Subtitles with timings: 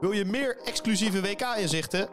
[0.00, 2.08] Wil je meer exclusieve WK-inzichten?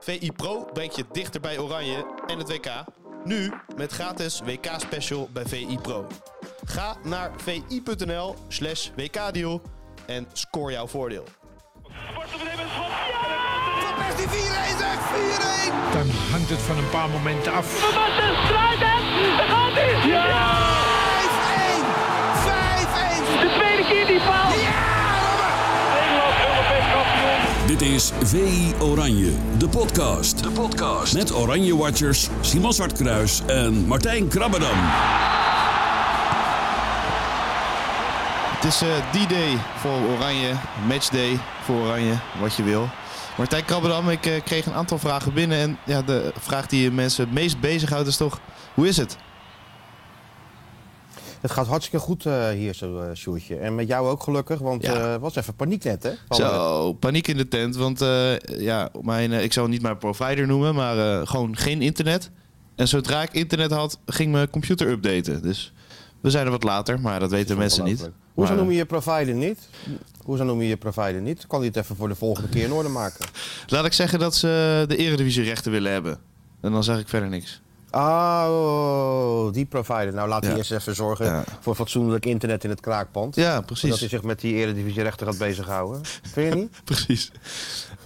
[0.00, 2.84] VI Pro brengt je dichter bij Oranje en het WK.
[3.24, 6.06] Nu met gratis WK-special bij VI Pro.
[6.64, 9.62] Ga naar vi.nl slash WK-deal
[10.06, 11.24] en score jouw voordeel.
[13.80, 14.30] Van Persie 4-1
[14.78, 14.98] zeg,
[15.90, 15.92] 4-1!
[15.92, 17.80] Dan hangt het van een paar momenten af.
[17.80, 19.36] Basten sluit het!
[19.36, 20.08] Daar gaat hij!
[20.08, 20.65] Ja!
[27.76, 30.42] Dit is VI Oranje, de podcast.
[30.42, 31.14] De podcast.
[31.14, 34.76] Met Oranje Watchers Simon Zwartkruis en Martijn Krabbedam.
[38.54, 40.52] Het is eh D-Day voor Oranje,
[40.88, 42.88] Matchday voor Oranje, wat je wil.
[43.36, 45.58] Martijn Krabbedam, ik eh, kreeg een aantal vragen binnen.
[45.58, 48.40] En ja, de vraag die mensen het meest bezighoudt is toch,
[48.74, 49.16] hoe is het?
[51.40, 53.56] Het gaat hartstikke goed eh, hier zo, eh Sjoerdje.
[53.56, 54.94] En met jou ook gelukkig, want Ja.
[54.94, 56.10] eh, het was even paniek net, hè?
[56.28, 57.76] Van, Zo, paniek in de tent.
[57.76, 57.98] Want
[58.58, 62.30] ja, mijn, ik zal niet mijn provider noemen, maar gewoon geen internet.
[62.74, 65.42] En zodra ik internet had, ging mijn computer updaten.
[65.42, 65.72] Dus
[66.20, 68.10] we zijn er wat later, maar dat weten mensen niet.
[68.34, 69.58] Hoezo noem je je provider niet?
[70.24, 71.46] Hoezo noem je je provider niet?
[71.46, 73.26] Kan hij het even voor de volgende keer in orde maken?
[73.66, 76.18] Laat ik zeggen dat ze de eredivisie rechten willen hebben.
[76.60, 77.60] En dan zeg ik verder niks.
[77.96, 80.12] Ah, oh, die provider.
[80.14, 80.58] Nou, laat hij Ja.
[80.58, 81.44] eerst even zorgen Ja.
[81.60, 83.34] voor fatsoenlijk internet in het kraakpand.
[83.36, 84.00] Ja, precies.
[84.00, 86.00] hij zich met die eredivisie rechten gaat bezighouden.
[86.22, 86.70] Vind je niet?
[86.84, 87.32] Precies.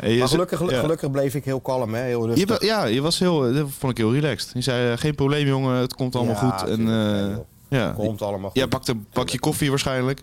[0.03, 0.81] Je Maar gelukkig, ja.
[0.81, 2.03] gelukkig bleef ik heel kalm, hè?
[2.03, 2.49] Heel Je, rustig.
[2.61, 4.51] wa- ja, je was heel, dat vond ik heel relaxed.
[4.55, 6.69] Je zei, eh, geen probleem jongen, het komt allemaal Ja, goed.
[6.69, 7.45] En, tuurlijk, eh, joh.
[7.69, 8.59] ja, Komt allemaal goed.
[8.59, 10.23] Jij pakt een pakje koffie waarschijnlijk.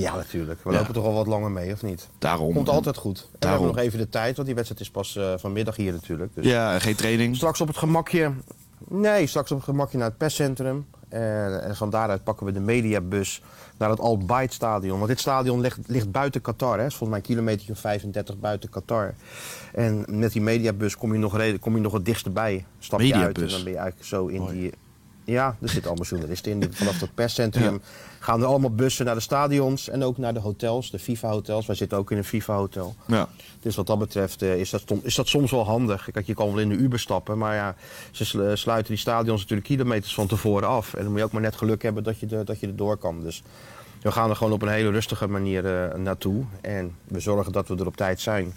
[0.00, 0.60] Ja, natuurlijk.
[0.64, 0.76] We Ja.
[0.78, 2.08] lopen toch al wat langer mee, of niet?
[2.18, 2.54] Daarom.
[2.54, 3.18] Komt altijd goed.
[3.18, 3.58] En we Daarom.
[3.64, 6.34] hebben nog even de tijd, want die wedstrijd is pas eh, vanmiddag hier natuurlijk.
[6.34, 7.36] Dus Ja, geen training.
[7.36, 8.32] Straks op het gemakje.
[8.88, 10.86] Nee, straks op het gemakje naar het perscentrum.
[11.08, 13.42] Eh, en van daaruit pakken we de mediabus
[13.78, 14.96] naar het Al Bayt stadion.
[14.96, 16.78] Want dit stadion ligt, ligt buiten Qatar.
[16.78, 16.84] Hè.
[16.86, 19.14] is volgens mij een kilometer of 35 buiten Qatar.
[19.72, 22.64] En met die mediabus kom je nog, reden, kom je nog het dichtst bij.
[22.78, 23.52] Stap je uit en Mediabus.
[23.52, 24.72] dan ben je eigenlijk zo in die...
[25.24, 26.72] Ja, er zitten allemaal journalisten in.
[26.74, 27.80] Vanaf het perscentrum
[28.18, 31.66] gaan er allemaal bussen naar de stadions en ook naar de hotels, de FIFA-hotels.
[31.66, 32.94] Wij zitten ook in een FIFA-hotel.
[33.06, 33.28] Ja.
[33.60, 36.08] Dus wat dat betreft eh, is, dat is dat soms wel handig.
[36.12, 37.74] Kijk, je kan wel in de Uber stappen, maar ja,
[38.10, 40.94] ze sl- sluiten die stadions natuurlijk kilometers van tevoren af.
[40.94, 42.76] En dan moet je ook maar net geluk hebben dat je, er, dat je er
[42.76, 43.22] door kan.
[43.22, 43.42] Dus
[44.02, 46.44] we gaan er gewoon op een hele rustige manier eh, naartoe.
[46.60, 48.54] En we zorgen dat we er op tijd zijn.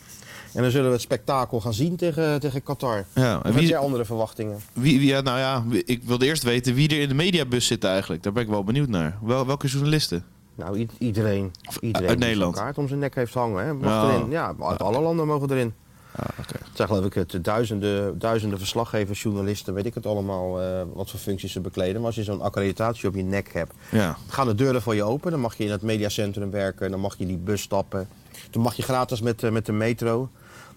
[0.54, 3.06] En dan zullen we het spektakel gaan zien tegen, tegen Qatar.
[3.14, 4.60] Ja, en wie, jij andere verwachtingen?
[4.74, 7.84] wie, wie, ja, nou ja, ik wilde eerst weten wie er in de mediabus zit
[7.84, 8.24] eigenlijk.
[8.24, 9.18] Daar ben ik wel benieuwd naar.
[9.22, 10.24] Wel, welke journalisten?
[10.56, 12.56] Nou, iedereen, iedereen uit die Nederland?
[12.56, 13.66] zo'n kaart om zijn nek heeft hangen.
[13.66, 14.14] Hè, mag Ja.
[14.14, 14.30] erin.
[14.30, 15.74] Ja, uit alle landen mogen erin.
[16.20, 16.38] Ah.
[16.48, 21.10] Het zijn geloof ik het, duizenden, duizenden verslaggevers, journalisten, weet ik het allemaal, eh, wat
[21.10, 21.96] voor functies ze bekleden.
[21.96, 24.18] Maar als je zo'n accreditatie op je nek hebt, Ja.
[24.28, 25.32] gaan de deuren voor je open.
[25.32, 28.08] Dan mag je in het mediacentrum werken, dan mag je die bus stappen.
[28.52, 30.30] Dan mag je gratis met, eh, met de metro.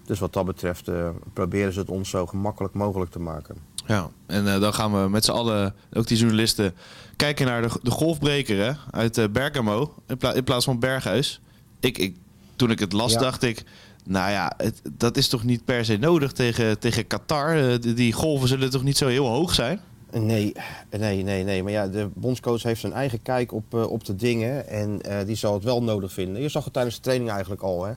[0.05, 3.55] Dus wat dat betreft eh, proberen ze het ons zo gemakkelijk mogelijk te maken.
[3.85, 6.73] Ja, en dan gaan we met z'n allen, ook die journalisten,
[7.15, 11.41] kijken naar de, de golfbreker hè, uit Bergamo in, pla- in plaats van Berghuis.
[11.79, 12.15] Ik, ik,
[12.55, 13.19] toen ik het las, Ja.
[13.19, 13.63] dacht ik,
[14.03, 17.55] nou ja, het, dat is toch niet per se nodig tegen, tegen Qatar.
[17.55, 19.79] Eh, die, die golven zullen toch niet zo heel hoog zijn?
[20.11, 20.53] Nee,
[20.89, 21.63] nee, nee, nee.
[21.63, 24.67] Maar ja, de bondscoach heeft zijn eigen kijk op, eh, op de dingen.
[24.67, 26.41] En eh, die zal het wel nodig vinden.
[26.41, 27.85] Je zag het tijdens de training eigenlijk al.
[27.85, 27.93] Hè.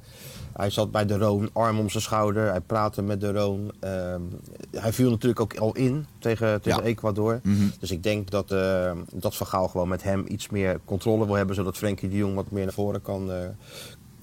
[0.53, 2.51] Hij zat bij de Roon, arm om zijn schouder.
[2.51, 3.73] Hij praatte met de Roon.
[3.81, 4.21] Ehm,
[4.71, 6.89] hij viel natuurlijk ook al in tegen, tegen Ja.
[6.89, 7.41] Ecuador.
[7.43, 7.65] Mhm.
[7.81, 8.49] Dus ik denk dat,
[9.13, 11.55] dat Van Gaal gewoon met hem iets meer controle wil hebben.
[11.55, 13.31] Zodat Frenkie de Jong wat meer naar voren kan,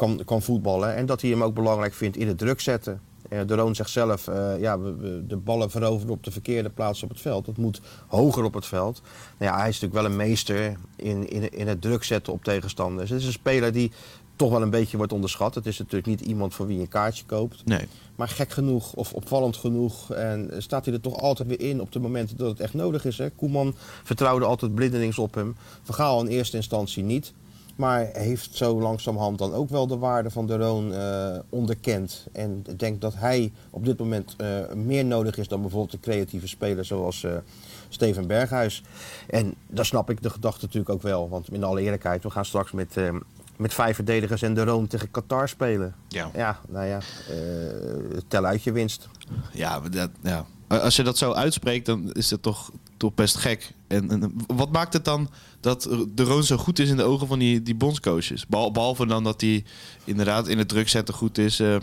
[0.01, 0.95] kan, kan voetballen.
[0.95, 3.01] En dat hij hem ook belangrijk vindt in het druk zetten.
[3.29, 6.69] Eh, de Roon zegt zelf, eh, ja, we, we- de ballen veroveren op de verkeerde
[6.69, 7.45] plaats op het veld.
[7.45, 9.01] Het moet hoger op het veld.
[9.37, 12.43] Nou ja, hij is natuurlijk wel een meester in, in, in het druk zetten op
[12.43, 13.09] tegenstanders.
[13.09, 13.91] Het is een speler die
[14.35, 15.55] toch wel een beetje wordt onderschat.
[15.55, 17.65] Het is natuurlijk niet iemand voor wie je een kaartje koopt.
[17.65, 17.87] Nee.
[18.15, 20.11] Maar gek genoeg of opvallend genoeg.
[20.11, 23.05] En staat hij er toch altijd weer in op de momenten dat het echt nodig
[23.05, 23.17] is.
[23.17, 23.29] Hè?
[23.29, 25.55] Koeman vertrouwde altijd blindelings op hem.
[25.83, 27.33] Vergaal in eerste instantie niet.
[27.75, 32.27] Maar heeft zo langzamerhand dan ook wel de waarde van de Roon eh, onderkend.
[32.31, 35.99] En ik denk dat hij op dit moment eh, meer nodig is dan bijvoorbeeld de
[35.99, 37.31] creatieve speler zoals eh,
[37.89, 38.83] Steven Berghuis.
[39.27, 41.29] En daar snap ik de gedachte natuurlijk ook wel.
[41.29, 42.95] Want in alle eerlijkheid, we gaan straks met,
[43.57, 45.95] met vijf verdedigers en de Roon tegen Qatar spelen.
[46.07, 46.29] Ja.
[46.33, 46.99] Ja, nou ja,
[48.27, 49.09] tel uit je winst.
[49.53, 50.45] Ja, dat, ja.
[50.67, 53.73] Als je dat zo uitspreekt, dan is het toch, toch best gek.
[53.87, 55.29] En, en wat maakt het dan
[55.61, 58.47] dat de Roon zo goed is in de ogen van die, die bondscoaches?
[58.47, 59.63] Behal- Behalve dan dat hij
[60.03, 61.59] inderdaad in het druk zetten goed is.
[61.59, 61.75] eh,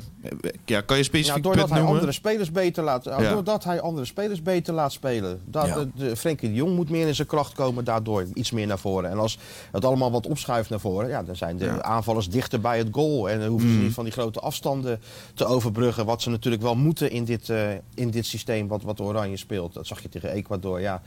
[0.64, 1.94] ja, kan je Ja, specifiek doordat punt hij noemen?
[1.94, 3.32] andere spelers beter laat, Ja.
[3.32, 5.40] doordat hij andere spelers beter laat spelen.
[5.44, 5.74] Dat, Ja.
[5.74, 8.78] de, de, Frenkie de Jong moet meer in zijn kracht komen, daardoor iets meer naar
[8.78, 9.10] voren.
[9.10, 9.38] En als
[9.72, 11.72] het allemaal wat opschuift naar voren, ja, dan zijn de Ja.
[11.72, 11.80] Mm.
[11.80, 13.30] aanvallers dichter bij het goal.
[13.30, 15.00] En dan hoeven ze niet van die grote afstanden
[15.34, 16.06] te overbruggen.
[16.06, 19.74] Wat ze natuurlijk wel moeten in dit, eh, in dit systeem wat, wat Oranje speelt.
[19.74, 20.80] Dat zag je tegen Ecuador.
[20.80, 21.02] Ja.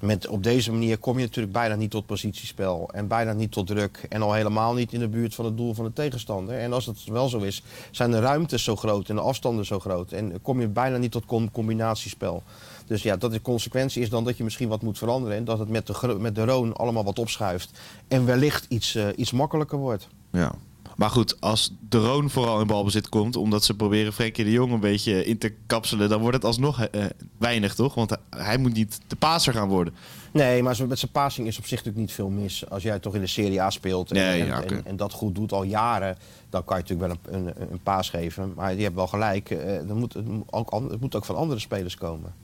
[0.00, 2.90] Met, op deze manier kom je natuurlijk bijna niet tot positiespel.
[2.92, 4.06] En bijna niet tot druk.
[4.08, 6.58] En al helemaal niet in de buurt van het doel van de tegenstander.
[6.58, 9.78] En als het wel zo is, zijn de ruimtes zo groot en de afstanden zo
[9.78, 10.12] groot.
[10.12, 12.42] En kom je bijna niet tot com- combinatiespel.
[12.86, 15.36] Dus ja, dat de consequentie is dan dat je misschien wat moet veranderen.
[15.36, 17.80] En dat het met de, met de Roon allemaal wat opschuift.
[18.08, 20.08] En wellicht iets, eh, iets makkelijker wordt.
[20.32, 20.52] Ja.
[20.96, 24.72] Maar goed, als de Roon vooral in balbezit komt, omdat ze proberen Frenkie de Jong
[24.72, 27.04] een beetje in te kapselen, dan wordt het alsnog eh,
[27.38, 27.94] weinig, toch?
[27.94, 29.94] Want hij moet niet de paser gaan worden.
[30.32, 32.70] Nee, maar met zijn passing is op zich natuurlijk niet veel mis.
[32.70, 34.74] Als jij toch in de Serie A speelt en, Nee, en, ja, oké.
[34.74, 36.16] en, en dat goed doet al jaren,
[36.50, 38.52] dan kan je natuurlijk wel een, een, een paas geven.
[38.54, 41.60] Maar je hebt wel gelijk, eh, er moet, het, ook, het moet ook van andere
[41.60, 42.34] spelers komen.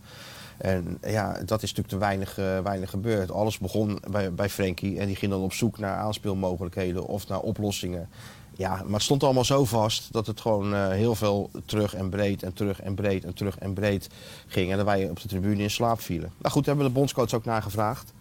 [0.58, 3.30] En ja, dat is natuurlijk te weinig, eh, weinig gebeurd.
[3.30, 7.40] Alles begon bij, bij Frenkie en die ging dan op zoek naar aanspeelmogelijkheden of naar
[7.40, 8.08] oplossingen.
[8.56, 12.08] Ja, maar het stond allemaal zo vast dat het gewoon eh, heel veel terug en
[12.08, 14.08] breed en terug en breed en terug en breed
[14.46, 14.70] ging.
[14.70, 16.32] En dat wij op de tribune in slaap vielen.
[16.38, 18.12] Nou goed, hebben we de bondscoach ook naar gevraagd.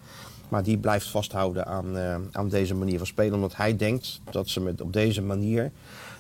[0.49, 3.33] Maar die blijft vasthouden aan, eh, aan deze manier van spelen.
[3.33, 5.71] Omdat hij denkt dat ze met, op deze manier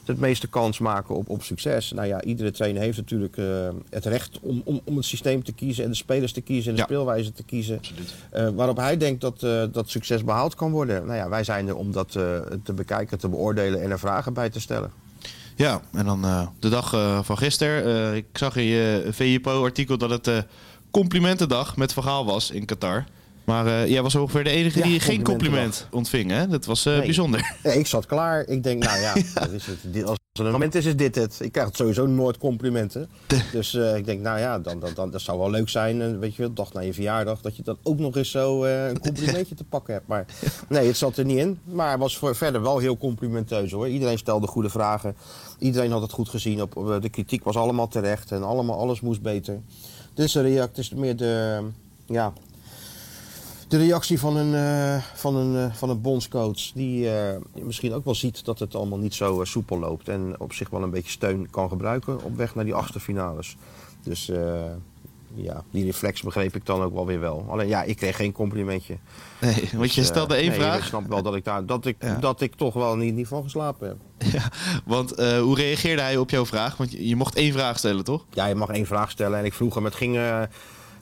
[0.07, 1.91] het meeste kans maken op, op succes.
[1.91, 3.45] Nou ja, iedere trainer heeft natuurlijk eh,
[3.89, 6.75] het recht om, om, om het systeem te kiezen en de spelers te kiezen en
[6.75, 6.87] de Ja.
[6.87, 7.79] speelwijze te kiezen.
[8.31, 11.05] Eh, waarop hij denkt dat, eh, dat succes behaald kan worden.
[11.05, 12.11] Nou ja, wij zijn er om dat
[12.63, 14.91] te bekijken, te beoordelen en er vragen bij te stellen.
[15.57, 17.83] Ja, en dan eh, de dag eh, van gisteren.
[18.11, 20.37] Eh, ik zag in je VIPO-artikel dat het eh,
[20.91, 23.05] complimentendag met verhaal was in Qatar.
[23.45, 26.47] Maar eh, jij was ongeveer de enige Ja, die geen compliment ontving, hè?
[26.47, 27.01] Dat was eh, Nee.
[27.01, 27.55] bijzonder.
[27.63, 28.47] Ik zat klaar.
[28.47, 30.03] Ik denk, nou ja, dat is het.
[30.05, 31.39] Als er een moment is, is dit het.
[31.41, 33.09] Ik krijg sowieso nooit complimenten.
[33.51, 36.01] Dus eh, ik denk, nou ja, dan, dan, dan, dat zou wel leuk zijn.
[36.01, 38.99] En weet je dag na je verjaardag, dat je dan ook nog eens zo een
[38.99, 40.07] complimentje te pakken hebt.
[40.07, 40.25] Maar
[40.69, 41.59] nee, het zat er niet in.
[41.63, 43.87] Maar het was voor verder wel heel complimenteus hoor.
[43.89, 45.15] Iedereen stelde goede vragen.
[45.59, 46.61] Iedereen had het goed gezien.
[46.61, 48.31] Op, op- de kritiek was allemaal terecht.
[48.31, 49.59] En allemaal, alles moest beter.
[50.13, 51.61] Dus de react is meer de,
[52.05, 52.33] ja,
[53.67, 58.05] de reactie van een, eh, van een, eh, van een bondscoach die eh, misschien ook
[58.05, 60.09] wel ziet dat het allemaal niet zo soepel loopt.
[60.09, 63.57] En op zich wel een beetje steun kan gebruiken op weg naar die achtste finales.
[64.03, 64.31] Dus
[65.35, 67.45] ja, die reflex begreep ik dan ook wel weer wel.
[67.49, 68.97] Alleen ja, ik kreeg geen complimentje.
[69.41, 70.77] Nee, want je Dus, stelde eh, één nee, vraag.
[70.77, 72.15] Ik snap wel dat ik, daar, dat ik, Ja.
[72.15, 73.97] dat ik toch wel niet, niet van geslapen heb.
[74.33, 74.51] Ja,
[74.85, 76.77] want hoe reageerde hij op jouw vraag?
[76.77, 78.25] Want je, je mocht één vraag stellen, toch?
[78.33, 79.39] Ja, je mag één vraag stellen.
[79.39, 80.17] En ik vroeg hem, het ging...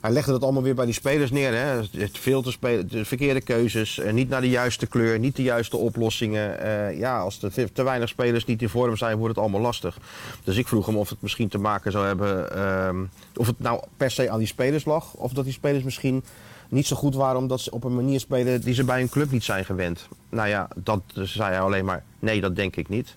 [0.04, 1.52] hij legde het allemaal weer bij die spelers neer.
[1.52, 1.80] Hè?
[2.00, 5.42] Het veel te spelen, de verkeerde keuzes, eh, niet naar de juiste kleur, niet de
[5.42, 6.60] juiste oplossingen.
[6.60, 9.98] Eh, ja, als er te- weinig spelers niet in vorm zijn, wordt het allemaal lastig.
[10.44, 12.56] Dus ik vroeg hem of het misschien te maken zou hebben...
[12.56, 13.04] ehm,
[13.36, 15.14] of het nou per se aan die spelers lag...
[15.14, 16.24] of dat die spelers misschien
[16.68, 17.38] niet zo goed waren...
[17.38, 20.08] omdat ze op een manier spelen die ze bij een club niet zijn gewend.
[20.28, 22.04] Nou ja, dat zei hij alleen maar...
[22.18, 23.14] nee, dat denk ik niet.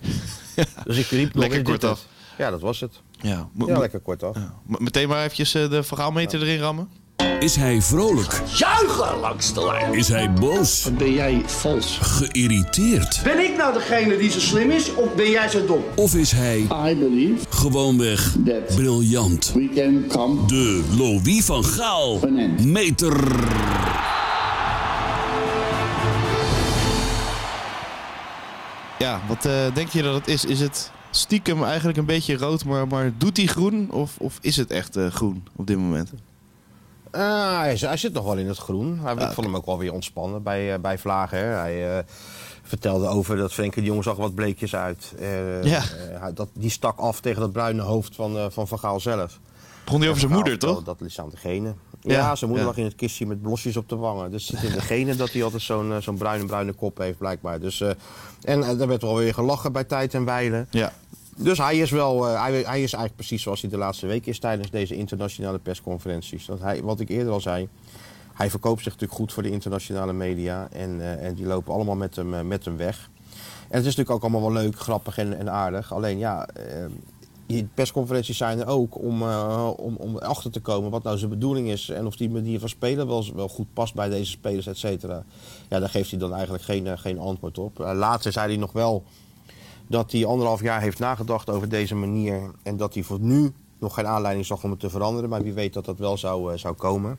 [0.84, 2.06] Dus ik riep nog Lekker het?
[2.38, 3.00] Ja, dat was het.
[3.24, 4.36] Ja, Ja, lekker kort af.
[4.36, 6.88] M- Meteen maar eventjes eh, de verhaalmeter erin rammen.
[7.40, 8.42] Is hij vrolijk?
[8.56, 9.94] Juichen langs de lijn.
[9.94, 10.88] Is hij boos?
[10.98, 11.98] Ben jij vals?
[12.02, 13.20] Geïrriteerd?
[13.24, 15.82] Ben ik nou degene die zo slim is of ben jij zo dom?
[15.94, 16.58] Of is hij
[16.90, 19.52] I believe gewoonweg that briljant?
[19.52, 22.18] we can come De Louis van Gaal
[22.62, 23.22] meter.
[28.98, 30.44] Ja, wat eh, denk je dat het is?
[30.44, 33.90] Is het stiekem eigenlijk een beetje rood, maar, maar doet hij groen?
[33.90, 36.12] Of, of is het echt eh, groen op dit moment?
[37.10, 38.98] Ah, hij, hij zit nog wel in het groen.
[39.02, 41.38] Hij, ik vond hem ook wel weer ontspannen bij, eh, bij Vlagen.
[41.38, 41.44] hè.
[41.44, 42.04] Hij eh,
[42.62, 45.14] vertelde over dat Frenkie de Jong zag wat bleekjes uit.
[45.62, 45.82] Ja.
[46.34, 49.40] dat, die stak af tegen dat bruine hoofd van, van Van Gaal zelf.
[49.84, 50.82] Begon hij over zijn moeder, toch?
[50.82, 51.76] Dat is aan de genen.
[52.00, 52.72] Ja, Ja, zijn moeder ja.
[52.72, 54.30] lag in het kistje met blosjes op de wangen.
[54.30, 56.98] Dus het zit in de genen dat hij altijd zo'n eh, zo'n bruine, bruine kop
[56.98, 57.60] heeft, blijkbaar.
[57.60, 57.90] Dus, eh,
[58.42, 60.66] en eh, er werd wel weer gelachen bij tijd en wijle.
[60.70, 60.92] Ja.
[61.36, 64.38] Dus hij is wel, hij, hij is eigenlijk precies zoals hij de laatste week is
[64.38, 66.46] tijdens deze internationale persconferenties.
[66.46, 67.68] Dat hij, wat ik eerder al zei,
[68.32, 72.16] hij verkoopt zich natuurlijk goed voor de internationale media en, en die lopen allemaal met
[72.16, 73.10] hem, met hem weg.
[73.68, 75.92] En het is natuurlijk ook allemaal wel leuk, grappig en, en aardig.
[75.92, 76.48] Alleen ja,
[77.46, 81.30] die persconferenties zijn er ook om, eh, om, om achter te komen wat nou zijn
[81.30, 84.66] bedoeling is en of die manier van spelen wel, wel goed past bij deze spelers,
[84.66, 85.24] et cetera.
[85.68, 87.80] Ja, daar geeft hij dan eigenlijk geen, eh, geen antwoord op.
[87.80, 89.04] Eh, later zei hij nog wel
[89.86, 92.50] dat hij anderhalf jaar heeft nagedacht over deze manier.
[92.62, 95.30] En dat hij voor nu nog geen aanleiding zag om het te veranderen.
[95.30, 97.18] Maar wie weet dat dat wel zou, zou komen.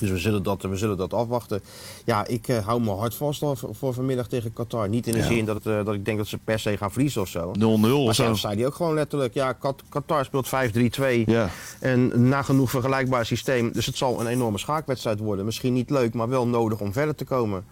[0.00, 1.60] Dus we zullen dat, we zullen dat afwachten.
[2.04, 4.88] Ja, ik eh, hou me hard vast voor, voor vanmiddag tegen Qatar.
[4.88, 5.24] Niet in de Ja.
[5.26, 7.52] zin dat, eh, dat ik denk dat ze per se gaan verliezen of zo.
[7.52, 8.22] 0-0 Maar of zo.
[8.24, 11.22] zelf zei hij ook gewoon letterlijk, ja, Kat- Qatar speelt 5-3-2.
[11.26, 11.48] Ja.
[11.80, 13.72] En nagenoeg vergelijkbaar systeem.
[13.72, 15.44] Dus het zal een enorme schaakwedstrijd worden.
[15.44, 17.64] Misschien niet leuk, maar wel nodig om verder te komen.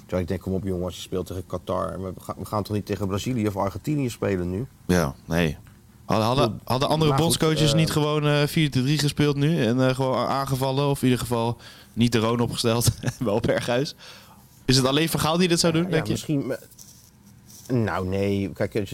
[0.00, 2.02] Terwijl ik denk, kom op jongens, je speelt tegen Qatar.
[2.02, 4.66] We gaan, we gaan toch niet tegen Brazilië of Argentinië spelen nu?
[4.86, 5.56] Ja, nee.
[6.08, 8.50] Hadden, hadden, andere Maar goed, bondscoaches eh, niet gewoon eh 4-3
[8.96, 9.64] gespeeld nu?
[9.64, 10.88] En eh, gewoon aangevallen?
[10.88, 11.56] Of in ieder geval
[11.92, 12.90] niet de Roon opgesteld?
[13.18, 13.94] wel Berghuis?
[14.64, 16.12] Is het alleen Vergaal die dit zou doen, Ja, denk je?
[16.12, 16.56] misschien.
[17.68, 18.50] Nou, nee.
[18.54, 18.84] Kijk,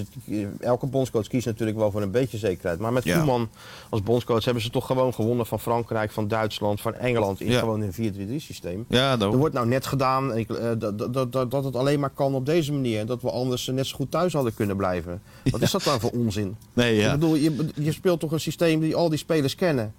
[0.60, 2.78] elke bondscoach kiest natuurlijk wel voor een beetje zekerheid.
[2.78, 3.16] Maar met Ja.
[3.16, 3.48] Koeman
[3.90, 7.40] als bondscoach hebben ze toch gewoon gewonnen van Frankrijk, van Duitsland, van Engeland.
[7.40, 7.58] In Ja.
[7.58, 8.84] gewoon een 4-3-3 systeem.
[8.88, 9.36] Ja, Er dan.
[9.36, 12.46] wordt nou net gedaan ik, eh, dat, dat, dat, dat het alleen maar kan op
[12.46, 13.00] deze manier.
[13.00, 15.22] En dat we anders net zo goed thuis hadden kunnen blijven.
[15.50, 16.56] Wat is dat nou voor onzin?
[16.72, 17.06] Nee, ja.
[17.12, 19.94] Ik bedoel, je, je speelt toch een systeem die al die spelers kennen.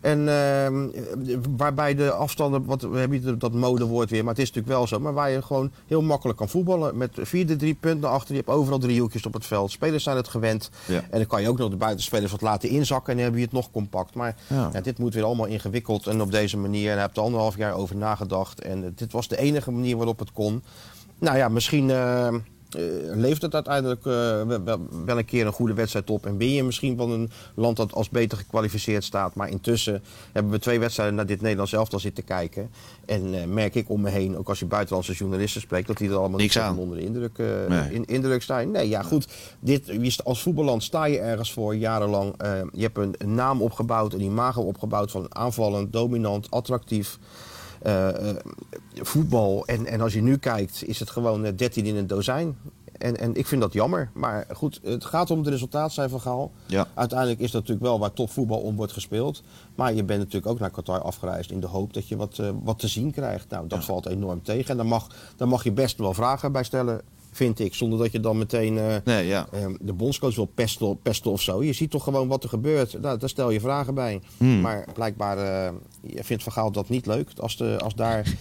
[0.00, 0.88] En ehm,
[1.56, 5.00] waarbij de afstanden, wat, we hebben dat modewoord weer, maar het is natuurlijk wel zo.
[5.00, 6.96] Maar waar je gewoon heel makkelijk kan voetballen.
[6.96, 8.34] Met vier de drie punten achter.
[8.34, 9.70] Je hebt overal driehoekjes op het veld.
[9.70, 10.70] Spelers zijn het gewend.
[10.86, 10.94] Ja.
[11.10, 13.12] En dan kan je ook nog de buitenspelers wat laten inzakken.
[13.12, 14.14] En dan heb je het nog compact.
[14.14, 14.70] Maar Ja.
[14.72, 16.06] ja, dit moet weer allemaal ingewikkeld.
[16.06, 16.92] En op deze manier.
[16.92, 18.60] En heb er anderhalf jaar over nagedacht.
[18.60, 20.62] En dit was de enige manier waarop het kon.
[21.18, 22.34] Nou ja, misschien eh, eh,
[23.14, 24.12] levert het uiteindelijk eh,
[24.64, 26.26] wel- een keer een goede wedstrijd op.
[26.26, 29.34] En ben je misschien van een land dat als beter gekwalificeerd staat.
[29.34, 32.70] Maar intussen hebben we twee wedstrijden naar dit Nederlands elftal zitten kijken.
[33.06, 36.08] En eh, merk ik om me heen, ook als je buitenlandse journalisten spreekt, dat die
[36.10, 36.78] er allemaal niet aan.
[36.78, 37.92] onder de indruk, eh, Nee.
[37.92, 38.70] in, indruk staan.
[38.70, 39.26] Nee, ja goed.
[39.60, 39.92] Dit,
[40.24, 42.34] als voetballand sta je ergens voor jarenlang.
[42.38, 47.18] Eh, je hebt een, een naam opgebouwd, een imago opgebouwd van aanvallend, dominant, attractief.
[47.86, 48.36] Eh, eh,
[48.94, 49.66] voetbal.
[49.66, 52.56] En, en als je nu kijkt, is het gewoon eh, 13 in een dozijn.
[52.98, 54.10] En, en ik vind dat jammer.
[54.14, 56.52] Maar goed, het gaat om het resultaat zijn van Gaal.
[56.66, 56.86] Ja.
[56.94, 59.42] Uiteindelijk is dat natuurlijk wel waar topvoetbal om wordt gespeeld.
[59.74, 62.50] Maar je bent natuurlijk ook naar Qatar afgereisd in de hoop dat je wat, eh,
[62.62, 63.50] wat te zien krijgt.
[63.50, 64.70] Nou, dat valt enorm tegen.
[64.70, 67.00] En daar mag, daar mag je best wel vragen bij stellen,
[67.36, 67.74] vind ik.
[67.74, 69.46] Zonder dat je dan meteen eh, Nee, ja.
[69.52, 71.62] eh, de bondscoach wil pesten, pesten of zo.
[71.62, 73.00] Je ziet toch gewoon wat er gebeurt.
[73.00, 74.20] Nou, daar stel je vragen bij.
[74.36, 74.60] Hmm.
[74.60, 75.72] Maar blijkbaar eh,
[76.14, 77.30] vindt Van Gaal dat niet leuk.
[77.36, 78.34] Als, de, als daar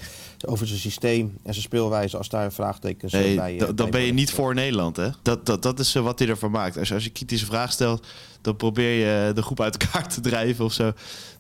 [0.48, 3.54] over zijn systeem en zijn speelwijze, als daar vraagtekens eh, Nee, bij...
[3.54, 5.10] eh, da- bij dan ben je niet voor Nederland, hè?
[5.22, 6.78] Dat, dat, dat is eh, wat hij ervan maakt.
[6.78, 8.08] Als je, als je kritische vraag stelt,
[8.42, 8.90] dan probeer
[9.28, 10.92] je de groep uit elkaar te drijven of zo.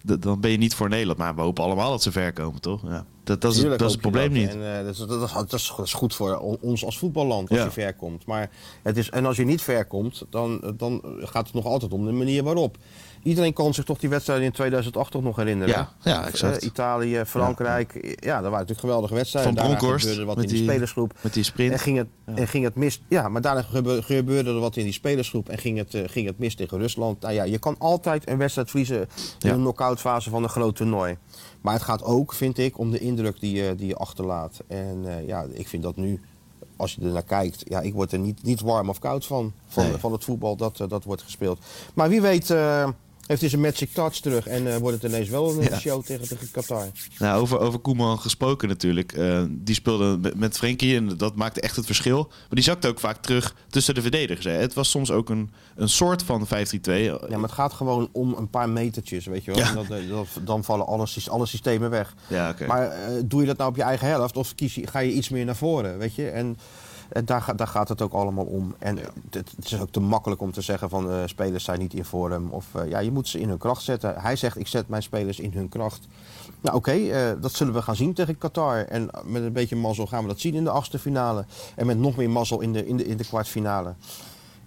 [0.06, 1.18] D- dan ben je niet voor Nederland.
[1.20, 2.82] Maar we hopen allemaal dat ze ver komen, toch?
[2.84, 3.06] Ja.
[3.24, 4.42] Dat, dat is, Tuurlijk dat is het probleem dat.
[4.42, 4.50] niet.
[4.50, 6.98] En, eh, dat, is, dat, is, dat, is, dat is goed voor on- ons als
[6.98, 7.66] voetballand als Ja.
[7.66, 8.26] je ver komt.
[8.26, 8.50] Maar
[8.84, 12.06] het is, en als je niet ver komt, dan, dan gaat het nog altijd om
[12.06, 12.78] de manier waarop.
[13.26, 15.74] Iedereen kan zich toch die wedstrijd in 2008 toch nog herinneren?
[15.74, 16.58] Ja, ja, exact.
[16.58, 17.94] eh, Italië, Frankrijk.
[18.20, 19.54] Ja, dat waren natuurlijk geweldige wedstrijden.
[19.56, 21.14] Van Bronckhorst gebeurde er wat met in die, die- spelersgroep.
[21.22, 21.72] Met die sprint.
[21.72, 23.02] En ging het, en ging het mis.
[23.08, 26.28] Ja, maar daarna gebe- gebeurde er wat in die spelersgroep en ging het, eh, ging
[26.28, 27.22] het mis tegen Rusland.
[27.22, 29.08] Nou ja, je kan altijd een wedstrijd verliezen
[29.40, 31.18] in een knock-out fase van een groot toernooi.
[31.62, 34.60] Maar het gaat ook, vind ik, om de indruk die je, die je achterlaat.
[34.68, 36.22] En eh, ja, ik vind dat nu,
[36.78, 39.54] als je er naar kijkt, ja, ik word er niet, niet warm of koud van.
[39.68, 39.98] Van, Nee.
[39.98, 41.60] van het voetbal dat, eh, dat wordt gespeeld.
[41.94, 42.50] Maar wie weet.
[42.50, 42.90] eh,
[43.28, 45.80] heeft hij zijn magic touch terug en eh, wordt het ineens wel een Ja.
[45.80, 46.86] show tegen, tegen Qatar.
[47.20, 49.12] Nou, over, over Koeman gesproken natuurlijk.
[49.12, 52.28] Eh, die speelde met, met Frenkie en dat maakte echt het verschil.
[52.28, 54.46] Maar die zakte ook vaak terug tussen de verdedigers.
[54.46, 54.52] Hè.
[54.52, 56.50] Het was soms ook een, een soort van 5-3-2.
[56.92, 59.60] Ja, maar het gaat gewoon om een paar metertjes, weet je wel.
[59.60, 59.70] Ja.
[59.70, 62.14] En dat, dat- dan vallen alle, alle systemen weg.
[62.28, 62.66] Ja, oké.
[62.66, 65.12] Maar eh, doe je dat nou op je eigen helft of kies je, ga je
[65.12, 66.30] iets meer naar voren, weet je?
[66.30, 66.64] En eh,
[67.10, 68.76] daar, daar gaat het ook allemaal om.
[68.80, 71.94] En het, het is ook te makkelijk om te zeggen van eh, spelers zijn niet
[71.94, 72.50] in vorm.
[72.50, 74.22] Of eh, ja, je moet ze in hun kracht zetten.
[74.22, 76.08] Hij zegt, ik zet mijn spelers in hun kracht.
[76.62, 78.86] Nou oké, eh, dat zullen we gaan zien tegen Qatar.
[78.86, 81.46] En met een beetje mazzel gaan we dat zien in de achtste finale.
[81.76, 83.94] En met nog meer mazzel in de, in de, in de kwartfinale.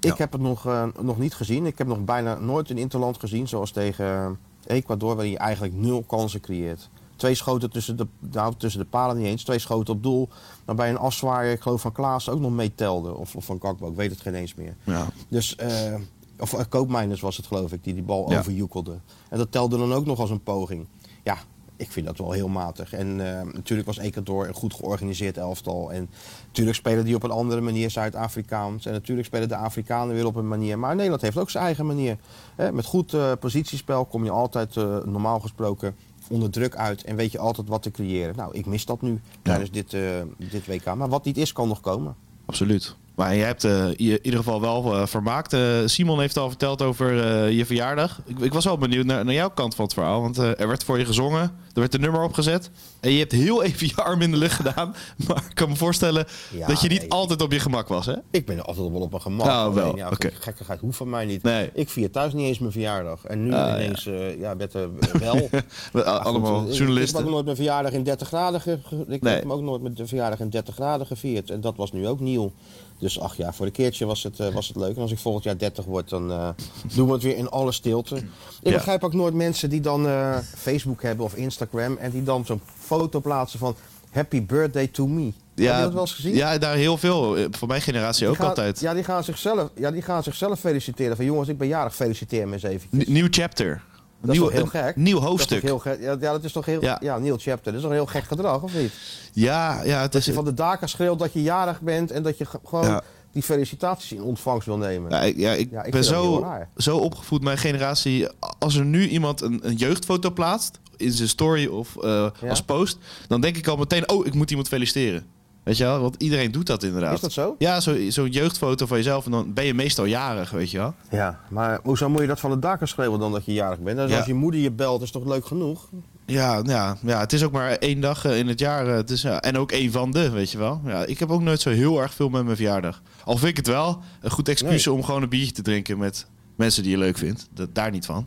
[0.01, 0.69] Ik heb het nog,
[1.01, 1.67] nog niet gezien.
[1.67, 6.03] Ik heb nog bijna nooit een interland gezien zoals tegen Ecuador, waarin je eigenlijk nul
[6.03, 6.89] kansen creëert.
[7.19, 10.29] Twee schoten tussen de, nou, tussen de palen niet eens, twee schoten op doel.
[10.65, 13.15] Waarbij een afzwaaier, ik geloof van Klaas, ook nog meetelde.
[13.17, 14.77] Of, of van Kakbo, ik weet het geen eens meer.
[14.85, 15.07] Ja.
[15.29, 15.95] Dus, eh,
[16.39, 18.39] of uh, Koopmeiners was het geloof ik, die die bal Ja.
[18.39, 18.99] overjoekelde.
[19.29, 20.87] En dat telde dan ook nog als een poging.
[21.25, 21.39] Ja,
[21.77, 22.93] ik vind dat wel heel matig.
[22.93, 25.93] En eh, natuurlijk was Ecuador een goed georganiseerd elftal.
[25.93, 26.11] En
[26.47, 28.87] natuurlijk spelen die op een andere manier Zuid-Afrikaans.
[28.87, 30.79] En natuurlijk spelen de Afrikanen weer op een manier.
[30.79, 32.17] Maar Nederland heeft ook zijn eigen manier.
[32.57, 35.97] Hè, met goed eh, positiespel kom je altijd eh, normaal gesproken
[36.31, 37.05] onder druk uit.
[37.05, 38.37] En weet je altijd wat te creëren.
[38.37, 40.03] Nou, ik mis dat nu tijdens dit, eh,
[40.37, 40.95] dit WK.
[40.95, 42.17] Maar wat niet is, kan nog komen.
[42.45, 42.97] Absoluut.
[43.19, 45.53] Maar jij hebt eh, je in ieder geval wel eh, vermaakt.
[45.53, 47.13] Eh, Simon heeft al verteld over
[47.51, 48.21] je verjaardag.
[48.27, 50.21] Ik, ik was wel benieuwd naar, naar jouw kant van het verhaal.
[50.21, 51.41] Want er werd voor je gezongen.
[51.43, 52.71] Er werd een nummer opgezet.
[53.01, 54.95] En je hebt heel even je arm in de lucht gedaan.
[55.29, 57.11] Maar ik kan me voorstellen Ja, dat je niet nee.
[57.11, 58.15] altijd op je gemak was, hè?
[58.31, 59.47] Ik ben altijd wel op mijn gemak.
[59.47, 60.31] Nou, wel, ja, oké.
[60.41, 61.43] Gekkigheid hoeft van mij niet.
[61.43, 61.71] Nee.
[61.75, 63.25] Ik vier thuis niet eens mijn verjaardag.
[63.25, 64.05] En nu Ah, ineens,
[64.39, 65.49] ja, werd er wel.
[65.93, 67.17] Goed, allemaal ik- Ik journalisten.
[67.17, 69.33] heb ook nooit mijn verjaardag in 30 graden ge- Ik Nee.
[69.33, 71.51] heb hem ook nooit met de verjaardag in 30 graden gevierd.
[71.51, 72.53] En dat was nu ook nieuw.
[72.99, 74.97] Dus ach ja, voor een keertje was het, eh, was het leuk.
[74.97, 76.49] En als ik volgend jaar 30 word, dan eh,
[76.95, 78.17] doen we het weer in alle stilte.
[78.17, 78.25] Ik
[78.63, 78.71] Ja.
[78.73, 81.97] begrijp ook nooit mensen die dan eh, Facebook hebben of Instagram.
[81.97, 83.77] En die dan zo'n foto plaatsen van
[84.11, 85.25] Happy Birthday to me.
[85.25, 85.33] Heb
[85.77, 86.35] je dat wel eens gezien?
[86.35, 87.37] Ja, daar heel veel.
[87.51, 88.81] Voor mijn generatie Die ook gaan- altijd.
[88.81, 91.17] Ja die, gaan zichzelf, ja, die gaan zichzelf feliciteren.
[91.17, 92.89] Van jongens, ik ben jarig, feliciteer me eens even.
[92.91, 93.83] Nieuw chapter.
[94.21, 94.97] Dat is nieuw, toch heel gek?
[94.97, 95.65] Nieuw Dat is hoofdstuk.
[95.65, 95.97] toch heel?
[96.01, 96.83] Ja, ja, dat is toch heel...
[96.83, 96.99] Ja.
[97.03, 97.65] Ja, nieuw chapter.
[97.65, 98.93] Dat is toch een heel gek gedrag, of niet?
[99.33, 100.27] Ja, ja, het Dat is...
[100.27, 103.03] je van de daken schreeuwt dat je jarig bent en dat je ge- gewoon Ja.
[103.33, 105.11] die felicitaties in ontvangst wil nemen.
[105.11, 106.47] Ja, ik, ja, ik Ja, ik ben dat zo,
[106.77, 108.29] zo opgevoed, mijn generatie.
[108.59, 112.99] Als er nu iemand een, een jeugdfoto plaatst, in zijn story of eh, als post,
[113.29, 115.27] dan denk ik al meteen, oh, ik moet iemand feliciteren.
[115.69, 116.01] Weet je wel?
[116.01, 117.15] Want iedereen doet dat inderdaad.
[117.15, 117.55] Is dat zo?
[117.59, 120.95] Ja, zo- zo'n jeugdfoto van jezelf en dan ben je meestal jarig, weet je wel?
[121.11, 123.97] Ja, maar hoezo moet je dat van de daken schreeuwen dan dat je jarig bent?
[123.97, 124.17] Dus Ja.
[124.17, 125.89] Als je moeder je belt, is toch leuk genoeg?
[126.27, 128.87] Ja, ja, ja, het is ook maar één dag eh, in het jaar.
[128.87, 130.81] eh, Het is, ja, en ook één van de, weet je wel.
[130.85, 133.03] Ja, ik heb ook nooit zo heel erg veel met mijn verjaardag.
[133.25, 134.95] Al vind ik het wel een goed excuus Nee.
[134.95, 137.49] om gewoon een biertje te drinken met mensen die je leuk vindt.
[137.55, 138.27] Dat, daar niet van.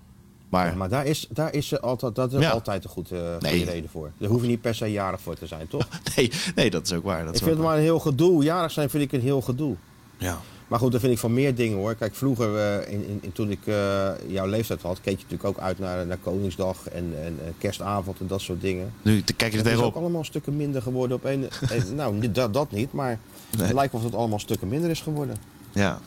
[0.52, 2.50] Maar Ja, maar daar is, daar is, altijd, dat is Ja.
[2.50, 4.12] altijd een goed, eh, goede reden voor.
[4.18, 5.88] Daar hoef je niet per se jarig voor te zijn, toch?
[6.16, 7.26] nee, nee, dat is ook waar.
[7.26, 8.44] Dat ik vind het maar een heel gedoe.
[8.44, 9.76] Jarig zijn vind ik een heel gedoe.
[10.18, 10.38] Ja.
[10.68, 11.96] Maar goed, dat vind ik van meer dingen hoor.
[11.96, 15.50] Kijk, vroeger, eh, in, in, in- toen ik eh, jouw leeftijd had, keek je natuurlijk
[15.50, 18.94] ook uit naar, naar Koningsdag en, en kerstavond en dat soort dingen.
[19.02, 21.48] Nu kijk je er Het is ook allemaal stukken minder geworden op een.
[21.96, 23.20] nou, dat, dat niet, maar
[23.58, 23.66] Nee.
[23.66, 25.36] het lijkt of het allemaal stukken minder is geworden.
[25.72, 26.00] Ja.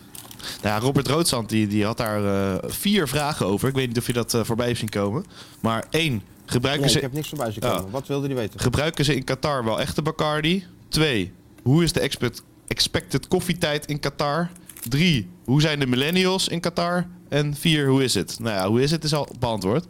[0.63, 3.69] Nou ja, Robert Roodzand die, die had daar eh, vier vragen over.
[3.69, 5.25] Ik weet niet of je dat eh, voorbij hebt zien komen.
[5.61, 7.85] Maar één, gebruiken, Nee, ze, ik heb niks voorbij zien komen.
[7.85, 7.91] Ja.
[7.91, 8.61] Wat wilde die weten?
[8.61, 10.65] gebruiken ze in Qatar wel echte Bacardi?
[10.89, 11.33] Twee,
[11.63, 14.51] hoe is de expect, expected koffietijd in Qatar?
[14.89, 17.07] Drie, hoe zijn de millennials in Qatar?
[17.29, 18.37] En vier, hoe is het?
[18.41, 19.87] Nou ja, hoe is het is al beantwoord.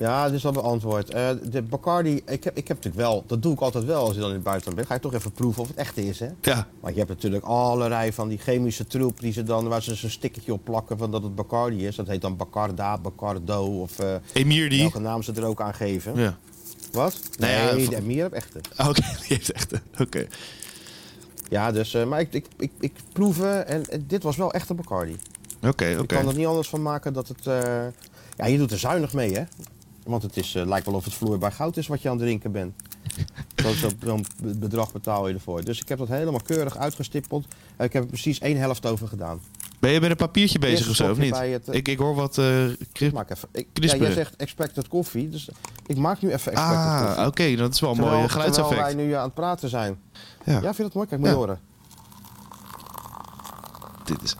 [0.00, 1.10] Ja, dit is al beantwoord.
[1.10, 4.14] Eh de Bacardi, ik heb, ik heb natuurlijk wel, dat doe ik altijd wel als
[4.14, 4.88] je dan in het buitenland bent.
[4.88, 6.28] Ga je toch even proeven of het echt is, hè?
[6.40, 9.94] Ja, Maar je hebt natuurlijk allerlei van die chemische troep die ze dan, waar ze
[9.94, 11.96] zo'n stickertje op plakken van dat het Bacardi is.
[11.96, 14.80] Dat heet dan Bacarda, Bacardo of eh Emir die.
[14.80, 16.14] welke naam ze er ook aan geven.
[16.16, 16.38] Ja.
[16.92, 17.20] Wat?
[17.38, 18.60] Nee, de Emir heb echte.
[18.76, 19.72] Ah, Oké, die heeft echt.
[19.98, 20.26] Oké.
[21.48, 24.68] Ja, dus, eh, maar ik, ik, ik, ik proeven en, en dit was wel echt
[24.68, 25.16] een Bacardi.
[25.66, 26.14] Oké, Ik oké.
[26.14, 27.46] kan er niet anders van maken dat het...
[27.46, 27.62] eh,
[28.36, 29.42] ja, je doet er zuinig mee, hè?
[30.10, 32.24] Want het is, eh, lijkt wel of het vloeibaar goud is wat je aan het
[32.24, 32.74] drinken bent.
[33.62, 35.64] Zo- zo- Zo'n be- bedrag betaal je ervoor.
[35.64, 37.46] Dus ik heb dat helemaal keurig uitgestippeld.
[37.76, 39.40] Eh, ik heb er precies één helft over gedaan.
[39.78, 41.38] Ben je met een papiertje bezig of zo, of niet?
[41.38, 42.38] het, eh, ik, ik hoor wat...
[42.38, 43.48] eh Ik maak even...
[43.52, 45.48] Ik, ja, jij zegt expected koffie, dus
[45.86, 47.26] ik maak nu even expected ah, koffie.
[47.26, 48.94] oké, dat is wel een Terwijl- mooi Terwijl geluidseffect.
[48.96, 49.98] wij nu aan het praten zijn.
[50.44, 50.52] Ja.
[50.52, 51.06] Ja, vind je dat mooi?
[51.08, 51.60] Kijk, moet je horen.
[54.04, 54.34] Dit is...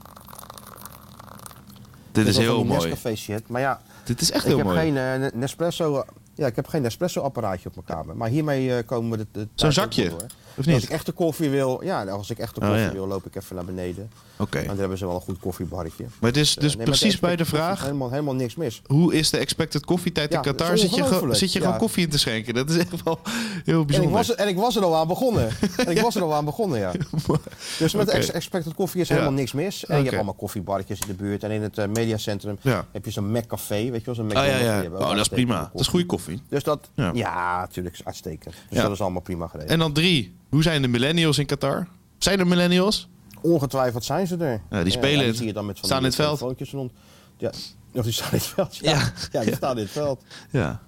[2.13, 2.89] Dit Dit is heel van die mooi.
[2.89, 3.49] Nescafé shit.
[3.49, 4.79] Maar ja, Dit is echt ik heel heb mooi.
[4.79, 6.05] geen eh, Nespresso...
[6.41, 8.17] Ja, ik heb geen Nespresso-apparaatje op mijn kamer.
[8.17, 10.09] Maar hiermee eh, komen we de, de Zo'n zakje?
[10.09, 10.23] door.
[10.51, 10.83] Of Als niet?
[10.83, 12.93] ik echte koffie wil, ja, als ik echte Oh, koffie ja.
[12.93, 14.11] wil, loop ik even naar beneden.
[14.39, 14.59] Oké.
[14.59, 16.05] En daar hebben ze wel een goed koffiebarretje.
[16.21, 17.83] Maar het is Eh, dus nee, precies bij de vraag...
[17.83, 18.83] Helemaal, helemaal niks mis.
[18.87, 20.79] Hoe is de expected koffietijd Ja, in Qatar?
[20.79, 22.55] Zit je, zit je gewoon koffie in te schenken?
[22.55, 23.19] Dat is echt wel
[23.65, 24.13] heel En ik, bijzonder.
[24.13, 25.49] was, er- en ik was er al aan begonnen.
[25.77, 26.93] en ik was er al aan begonnen, ja.
[27.79, 29.87] Dus met expected koffie is helemaal niks mis.
[29.87, 31.43] En je hebt allemaal koffiebarretjes in de buurt.
[31.43, 32.59] En in het eh, mediacentrum
[32.93, 33.91] heb je zo'n Mac-café.
[33.91, 34.65] Weet je wel, zo'n Ah McDonald's.
[34.65, 34.89] ja, ja.
[34.91, 35.71] Oh, dat is prima.
[35.73, 36.30] Dat is goede koffie.
[36.49, 37.11] Dus dat, Ja.
[37.15, 38.55] ja, natuurlijk, is uitstekend.
[38.69, 38.83] Dus Ja.
[38.83, 39.73] dat is allemaal prima geregeld.
[39.73, 40.35] En dan drie.
[40.49, 41.87] Hoe zijn de millennials in Qatar?
[42.19, 43.09] Zijn er millennials?
[43.43, 44.61] Ongetwijfeld zijn ze er.
[44.71, 45.37] Ja, die spelen die het.
[45.37, 46.41] zie je dan met Staan in het veld.
[46.41, 46.93] rond.
[47.37, 47.51] Ja,
[47.93, 48.77] of die staan in het veld.
[48.77, 49.41] Ja, Ja.
[49.45, 50.23] die staan in het veld.
[50.51, 50.81] Ja.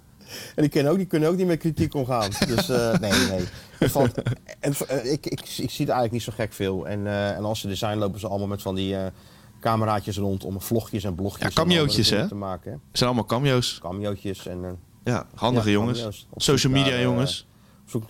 [0.54, 2.30] En die kunnen ook, die kunnen ook niet met kritiek omgaan.
[2.46, 3.44] Dus eh, nee, nee.
[3.78, 4.22] Het valt,
[4.60, 6.86] en, eh, ik, ik, ik zie er eigenlijk niet zo gek veel.
[6.88, 8.96] En, eh, en als ze er zijn, lopen ze allemaal met van die
[9.60, 11.54] cameraatjes rond om vlogjes en blogjes
[12.08, 12.28] Ja, en hè?
[12.28, 12.70] te maken.
[12.70, 12.76] hè.
[12.88, 13.80] Het zijn allemaal cameo's.
[14.46, 16.26] En Ja, handige Ja, jongens.
[16.36, 17.46] Social naar, media eh, jongens.
[17.84, 18.04] op, zoek,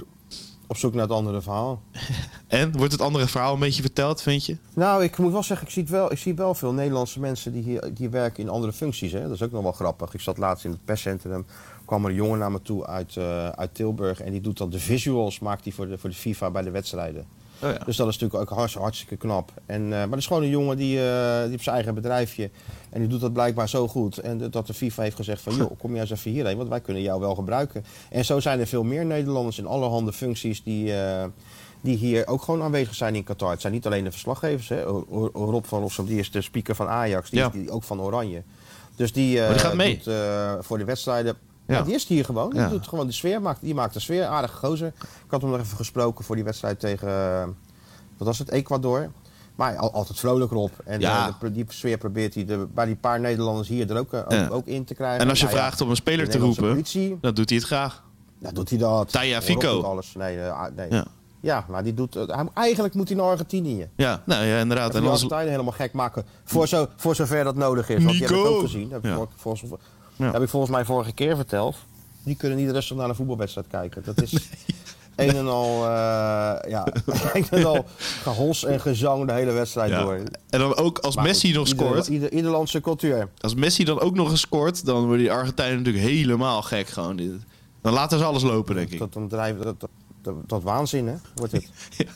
[0.67, 1.83] op zoek naar het andere verhaal.
[2.47, 4.57] En, wordt het andere verhaal een beetje verteld, vind je?
[4.75, 7.53] Nou, ik moet wel zeggen, ik zie, het wel, ik zie wel veel Nederlandse mensen
[7.53, 9.13] die, hier, die werken in andere functies.
[9.13, 9.23] Hè?
[9.23, 10.15] Dat is ook nog wel grappig.
[10.15, 11.47] Ik zat laatst in het perscentrum,
[11.85, 14.21] kwam er een jongen naar me toe uit, eh, uit Tilburg.
[14.21, 16.71] En die doet dan de visuals, maakt hij voor de, voor de FIFA bij de
[16.71, 17.27] wedstrijden.
[17.63, 17.79] Oh ja.
[17.85, 19.53] Dus dat is natuurlijk ook hartstikke, hartstikke knap.
[19.67, 22.51] En, eh, maar dat is gewoon een jongen die, eh, die heeft zijn eigen bedrijfje.
[22.91, 24.19] En die doet dat blijkbaar zo goed.
[24.19, 26.81] En dat de FIFA heeft gezegd van, joh, kom jij eens even hierheen, want wij
[26.81, 27.85] kunnen jou wel gebruiken.
[28.11, 31.25] En zo zijn er veel meer Nederlanders in allerhande functies die, eh,
[31.81, 33.51] die hier ook gewoon aanwezig zijn in Qatar.
[33.51, 34.69] Het zijn niet alleen de verslaggevers.
[34.69, 34.83] Hè.
[35.33, 37.47] Rob van Rossum, die is de speaker van Ajax, die Ja.
[37.47, 38.43] is die, ook van Oranje.
[38.97, 40.01] Dus die, die gaat mee?
[40.05, 40.15] doet,
[40.65, 41.37] voor de wedstrijden.
[41.73, 41.83] Ja.
[41.83, 42.53] Die is hier gewoon.
[42.55, 42.63] Ja.
[42.69, 43.43] Die doet gewoon de sfeer.
[43.43, 44.25] Maakt, die maakt de sfeer.
[44.27, 44.87] Aardige gozer.
[44.99, 47.45] Ik had hem nog even gesproken voor die wedstrijd tegen, eh,
[48.17, 49.11] wat was het, Ecuador.
[49.55, 50.71] Maar al- altijd vrolijk erop.
[50.85, 51.27] En Ja.
[51.29, 54.21] eh, de- die sfeer probeert hij de, bij die paar Nederlanders hier er ook, eh,
[54.21, 54.49] ook, Ja.
[54.49, 55.21] ook in te krijgen.
[55.21, 57.59] En als je Nou ja, vraagt om een speler te roepen, Politie, dan doet hij
[57.59, 58.03] het graag.
[58.39, 59.13] nou, doet hij dat.
[59.13, 59.83] Taya Fico.
[59.83, 60.15] alles.
[60.15, 60.91] Nee, ah, nee.
[60.91, 61.05] Ja.
[61.41, 61.65] Ja.
[61.69, 62.17] maar die doet,
[62.55, 63.89] eigenlijk moet hij naar Argentinië.
[63.97, 64.95] Ja, nou ja, inderdaad.
[64.95, 66.25] En En als, helemaal gek maken.
[66.45, 68.05] Voor, zo, voor zover dat nodig is.
[68.05, 68.49] Want die heb ik Nico!
[68.55, 68.91] ook gezien.
[68.91, 69.71] Heb, ik volgens,
[70.17, 70.31] Ja.
[70.33, 71.77] heb ik volgens mij vorige keer verteld.
[72.23, 74.03] Die kunnen niet rustig naar een voetbalwedstrijd kijken.
[74.05, 74.33] Dat is
[75.17, 75.91] een en al, eh,
[76.71, 76.87] ja,
[77.33, 77.85] een en al
[78.23, 80.03] gehos en gezang de hele wedstrijd ja.
[80.03, 80.15] door.
[80.51, 82.07] En dan ook als Maar Messi goed, nog ieder- scoort.
[82.07, 83.29] Ieder, ieder landse cultuur.
[83.41, 86.89] Als Messi dan ook nog eens scoort, dan worden die Argentijnen natuurlijk helemaal gek.
[86.89, 87.17] Gewoon.
[87.83, 88.99] Dan laten ze alles lopen, denk ik.
[88.99, 89.89] Dat, dat, dat,
[90.23, 91.69] dat, dat waanzin, hè, wordt het.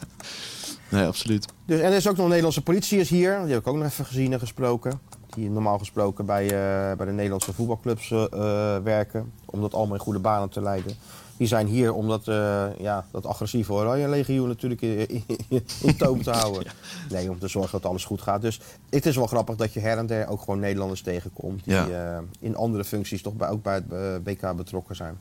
[0.89, 1.47] Nee, absoluut.
[1.67, 3.39] Dus, en er is ook nog een Nederlandse politie is hier.
[3.45, 5.01] Die heb ik ook nog even gezien en gesproken.
[5.37, 9.33] Die normaal gesproken bij, eh, bij de Nederlandse voetbalclubs eh, eh, werken.
[9.45, 10.95] Om dat allemaal in goede banen te leiden.
[11.37, 16.31] Die zijn hier om dat, eh, ja, dat agressieve oranje legioen natuurlijk in, toom te
[16.31, 16.63] houden.
[17.11, 18.43] Nee, om te zorgen dat alles goed gaat.
[18.43, 21.65] Dus het is wel grappig dat je her en der ook gewoon Nederlanders tegenkomt.
[21.65, 22.23] Die Ja.
[22.41, 25.19] in andere functies toch bij, ook bij het WK betrokken zijn.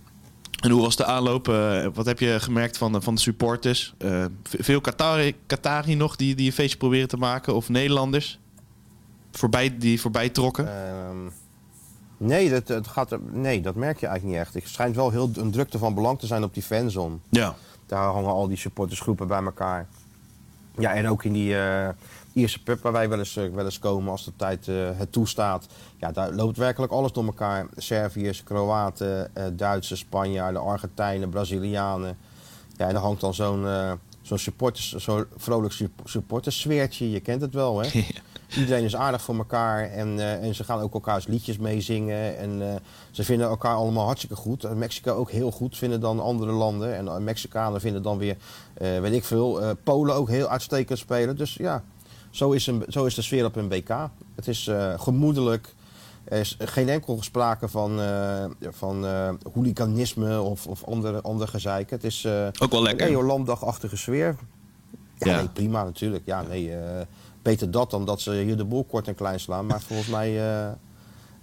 [0.62, 1.46] En hoe was de aanloop?
[1.94, 3.94] Wat heb je gemerkt van de, van de supporters?
[4.44, 7.56] Veel Qatari, Qatari nog die, die een feestje proberen te maken?
[7.56, 8.40] Of Nederlanders?
[9.38, 10.68] Voorbij, die voorbij trokken?
[10.68, 11.18] Ehm,
[12.18, 14.54] nee, dat, het gaat, nee, dat merk je eigenlijk niet echt.
[14.64, 17.16] Het schijnt wel heel een drukte van belang te zijn op die fanzone.
[17.30, 17.56] ja.
[17.88, 19.88] Daar hangen al die supportersgroepen bij elkaar.
[20.78, 21.90] Ja, en ook in die eh,
[22.34, 25.12] Ierse pub waar wij wel eens, eh, wel eens komen als de tijd eh, het
[25.12, 25.68] toestaat.
[25.98, 27.68] Ja, daar loopt werkelijk alles door elkaar.
[27.76, 32.18] Serviërs, Kroaten, eh, Duitsers, Spanjaarden, Argentijnen, Brazilianen.
[32.78, 33.66] Ja, en daar hangt dan zo'n
[34.22, 37.12] zo'n supporters, zo'n vrolijk sup- supportersfeertje.
[37.12, 37.90] Je kent het wel, hè?
[38.58, 42.38] Iedereen is aardig voor elkaar en, eh, en ze gaan ook elkaars liedjes meezingen.
[42.38, 42.76] En eh,
[43.12, 44.64] ze vinden elkaar allemaal hartstikke goed.
[44.64, 46.96] En Mexico ook heel goed, vinden dan andere landen.
[46.96, 48.38] En eh, Mexicanen vinden dan weer,
[48.78, 51.38] weet ik veel, Polen ook heel uitstekend spelen.
[51.38, 51.84] Dus ja,
[52.30, 54.10] zo is, een, zo is de sfeer op een WK.
[54.36, 55.74] Het is gemoedelijk.
[56.26, 61.90] Er is geen enkel sprake van, eh van eh, hooliganisme of, of ander, ander gezeik.
[61.90, 62.28] Het is
[62.60, 63.08] Ook wel lekker.
[63.08, 64.36] een Eolandachtige sfeer.
[65.18, 65.36] Ja, Ja.
[65.38, 66.26] Nee, prima natuurlijk.
[66.26, 66.72] Ja, nee,
[67.46, 69.66] beter dat dan dat ze hier de boel kort en klein slaan.
[69.66, 70.30] Maar volgens mij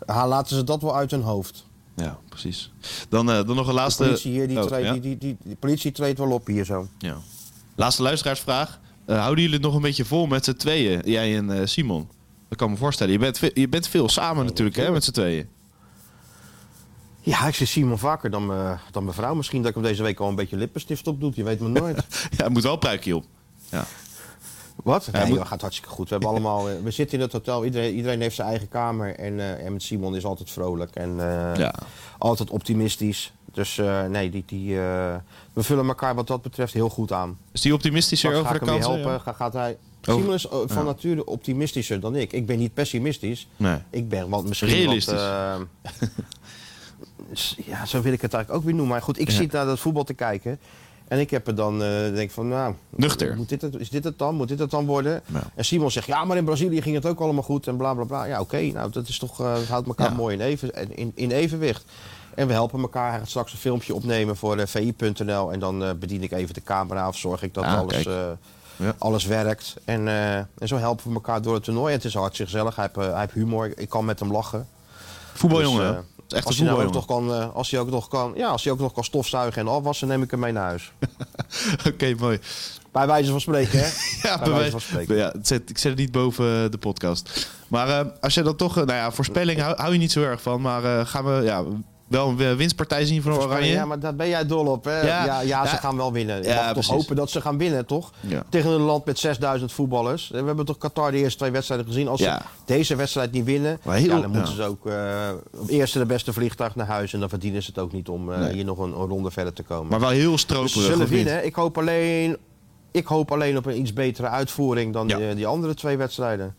[0.07, 1.65] eh, laten ze dat wel uit hun hoofd.
[1.97, 2.73] Ja, precies.
[3.09, 4.03] Dan, eh, dan nog een De laatste...
[4.05, 4.93] politie hier, die, Oh, ja?
[4.93, 6.87] die, die, die, die politie treedt wel op hier zo.
[6.99, 7.17] Ja.
[7.75, 8.81] Laatste luisteraarsvraag.
[9.05, 11.01] Eh, houden jullie het nog een beetje vol met z'n tweeën?
[11.05, 12.09] Jij en Simon?
[12.49, 13.13] Dat kan me voorstellen.
[13.13, 15.49] Je bent, je bent veel samen natuurlijk, hè, met z'n tweeën.
[17.21, 19.35] Ja, ik zie Simon vaker dan, me- dan mijn vrouw.
[19.35, 21.35] Misschien dat ik hem deze week al een beetje lippenstift op doet.
[21.37, 22.05] Je weet maar nooit.
[22.37, 23.25] Ja, moet wel een pruikje op.
[23.69, 23.85] Ja.
[24.77, 25.09] Wat?
[25.13, 26.05] Nee, moet- dat gaat hartstikke goed.
[26.09, 27.65] We, hebben allemaal, eh, we zitten in het hotel.
[27.65, 29.17] Iedereen, iedereen heeft zijn eigen kamer.
[29.17, 30.95] En, eh, en met Simon is altijd vrolijk.
[30.95, 31.75] En eh, Ja.
[32.19, 33.33] altijd optimistisch.
[33.53, 34.75] Dus nee, die, die,
[35.53, 37.39] we vullen elkaar wat dat betreft heel goed aan.
[37.53, 39.03] Is die optimistischer over ga de ik hem weer kansen?
[39.03, 39.21] helpen.
[39.21, 39.77] Ga, gaat hij...
[40.09, 40.83] Over- Simon is van Ja.
[40.83, 42.33] nature optimistischer dan ik.
[42.33, 43.49] Ik ben niet pessimistisch.
[43.57, 43.79] Nee.
[43.91, 45.21] Ik ben wat misschien Realistisch.
[47.29, 48.93] Wat, ja, zo wil ik het eigenlijk ook weer noemen.
[48.93, 49.35] Maar goed, ik Ja.
[49.37, 50.59] zit naar dat voetbal te kijken.
[51.13, 52.75] En ik heb er dan, eh denk van, nou...
[52.91, 53.37] Nuchter.
[53.37, 54.35] Moet dit het, is dit het dan?
[54.35, 55.23] Moet dit het dan worden?
[55.27, 55.43] Ja.
[55.55, 58.05] En Simon zegt, ja, maar in Brazilië ging het ook allemaal goed en bla bla
[58.05, 58.25] bla.
[58.25, 60.17] Ja, oké, nou, dat is toch, dat houdt elkaar Ja.
[60.17, 61.85] mooi in, even, in, in evenwicht.
[62.35, 63.11] En we helpen elkaar.
[63.11, 65.53] Hij gaat straks een filmpje opnemen voor eh, VI.nl.
[65.53, 68.03] En dan bedien ik even de camera of zorg ik dat Ah, alles,
[68.77, 68.95] Ja.
[68.99, 69.75] alles werkt.
[69.85, 71.89] En, en zo helpen we elkaar door het toernooi.
[71.93, 72.77] En het is hartstikke gezellig.
[72.77, 73.73] Hij heeft, hij heeft humor.
[73.79, 74.67] Ik kan met hem lachen.
[75.33, 75.95] Voetbaljongen.
[75.95, 76.39] Dus, hè?
[76.39, 78.65] eh, echt als nou ook nog kan, eh, als, hij ook nog kan, ja, als
[78.65, 80.93] hij ook nog kan stofzuigen en afwassen, neem ik hem mee naar huis.
[81.89, 82.39] Oké, mooi.
[82.93, 83.89] Bij wijze van spreken, hè?
[84.29, 85.17] Ja, Bij wijze van spreken.
[85.17, 87.51] ja, het zet, ik zet het niet boven de podcast.
[87.69, 88.79] Maar eh, als je dan toch...
[88.79, 90.61] eh, nou ja, voorspelling hou, hou je niet zo erg van.
[90.61, 91.65] Maar eh, gaan we ja,
[92.13, 93.71] wel een eh, winstpartij zien van Oranje?
[93.71, 95.01] Ja, maar daar ben jij dol op, hè?
[95.01, 95.25] Ja.
[95.25, 95.81] Ja, ja, ze Ja.
[95.81, 96.43] gaan wel winnen.
[96.43, 98.11] Je Ja, mag toch hopen dat ze gaan winnen, toch?
[98.21, 98.43] Ja.
[98.49, 100.29] Tegen een land met 6000 voetballers.
[100.29, 102.09] We hebben toch Qatar de eerste twee wedstrijden gezien.
[102.09, 102.39] Als Ja.
[102.39, 105.99] ze deze wedstrijd niet winnen, Maar heel- ja, dan moeten ze ook eh, op eerste
[105.99, 107.13] de beste vliegtuig naar huis.
[107.13, 108.53] En dan verdienen ze het ook niet om eh, Nee.
[108.53, 109.91] hier nog een, een ronde verder te komen.
[109.91, 110.71] Maar wel heel dus stroperig.
[110.71, 111.45] ze zullen winnen.
[111.45, 112.37] Ik hoop alleen...
[112.91, 115.17] Ik hoop alleen op een iets betere uitvoering dan Ja.
[115.17, 116.55] die, die andere twee wedstrijden.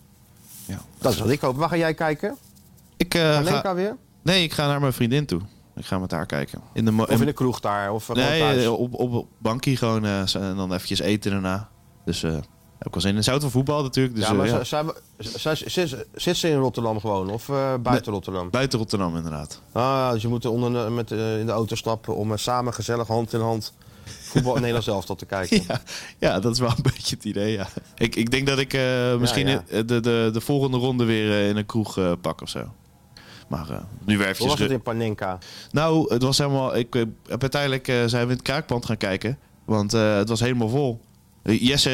[0.65, 0.79] Ja.
[0.97, 1.55] Dat is wat ik hoop.
[1.57, 2.35] Waar ga jij kijken?
[2.97, 3.95] Ik, eh, Naar ga, weer?
[4.23, 5.41] Nee, ik ga naar mijn vriendin toe.
[5.75, 6.61] Ik ga met haar kijken.
[6.73, 7.91] In de Of in de kroeg daar?
[7.93, 10.05] Of gewoon Nee, eh, op, op, op bankie gewoon.
[10.05, 11.69] eh, zo- en dan eventjes eten daarna.
[12.05, 12.31] Dus eh
[12.77, 13.23] heb ik wel zin in.
[13.23, 14.15] Zou het wel voetbal natuurlijk.
[14.15, 14.63] Dus, ja, eh, maar ja.
[14.63, 14.83] zij-
[15.17, 17.29] zij- zij- zit, zit ze in Rotterdam gewoon?
[17.29, 18.49] Of eh, buiten Rotterdam?
[18.49, 19.61] Buiten Rotterdam inderdaad.
[19.71, 23.07] Ah, dus je moet onder, met, eh, in de auto stappen om eh, samen gezellig
[23.07, 23.73] hand in hand
[24.05, 25.63] voetbal Nederlands elftal te kijken.
[25.67, 25.81] Ja,
[26.19, 27.67] ja, dat is wel een beetje het idee, ja.
[27.95, 29.61] Ik, ik denk dat ik eh, misschien.
[29.69, 32.71] De, de, de volgende ronde weer eh, in een kroeg eh, pak of zo.
[33.47, 35.37] Maar eh, nu weer Hoe was het in Panenka?
[35.71, 36.75] Nou, het was helemaal...
[36.75, 39.37] Ik eh, heb uiteindelijk eh, zijn we in het kraakpand gaan kijken.
[39.65, 40.99] Want het was helemaal vol.
[41.43, 41.89] Jesse,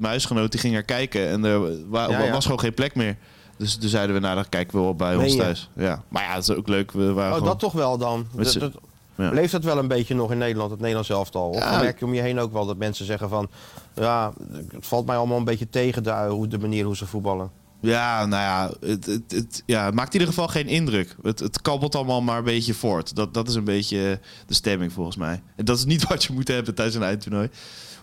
[0.00, 1.28] mijn huisgenoot, die ging er kijken.
[1.28, 2.32] En er wa- Ja, ja.
[2.32, 3.16] was gewoon geen plek meer.
[3.56, 5.70] Dus toen zeiden we, nou, dan kijken we wel bij ons thuis.
[5.76, 6.02] Ja.
[6.08, 6.92] Maar ja, het is ook leuk.
[6.92, 8.26] We waren Oh, dat toch wel dan.
[8.32, 8.72] Dat- dat-
[9.14, 9.30] ja.
[9.30, 11.48] Leeft dat wel een beetje nog in Nederland, het Nederlands elftal?
[11.48, 11.80] Of Ja.
[11.80, 13.48] merk je om je heen ook wel dat mensen zeggen van...
[13.94, 14.32] Ja,
[14.72, 17.50] het valt mij allemaal een beetje tegen de, hoe- de manier hoe ze voetballen.
[17.80, 21.16] Ja, nou ja het, het, ja, maakt in ieder geval geen indruk.
[21.22, 23.14] Het, het kabbelt allemaal maar een beetje voort.
[23.14, 25.42] Dat, dat is een beetje de stemming volgens mij.
[25.56, 27.48] En dat is niet wat je moet hebben tijdens een eindtoernooi.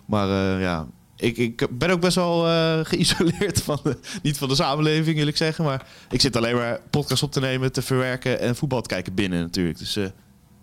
[0.06, 0.86] Maar eh, ja,
[1.16, 5.26] ik, ik ben ook best wel eh, geïsoleerd van de, niet van de samenleving, wil
[5.26, 5.64] ik zeggen.
[5.64, 9.14] Maar ik zit alleen maar podcasts op te nemen, te verwerken en voetbal te kijken
[9.14, 9.78] binnen natuurlijk.
[9.78, 10.06] Dus eh,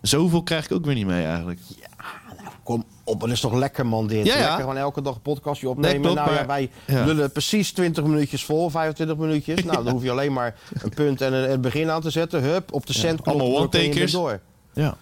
[0.02, 1.60] zoveel krijg ik ook weer niet mee eigenlijk.
[2.62, 4.26] Kom op, het is toch lekker man dit.
[4.26, 4.40] Ja, ja.
[4.40, 6.14] Lekker gewoon elke dag een podcastje opnemen.
[6.14, 7.04] nou ja, wij ja.
[7.04, 9.62] lullen precies 20 minuutjes vol, 25 minuutjes.
[9.64, 12.42] Nou, dan hoef je alleen maar een punt en een, een begin aan te zetten.
[12.42, 14.12] Hup, op de allemaal kun je one-takers.
[14.12, 14.40] door.
[14.72, 14.96] Ja.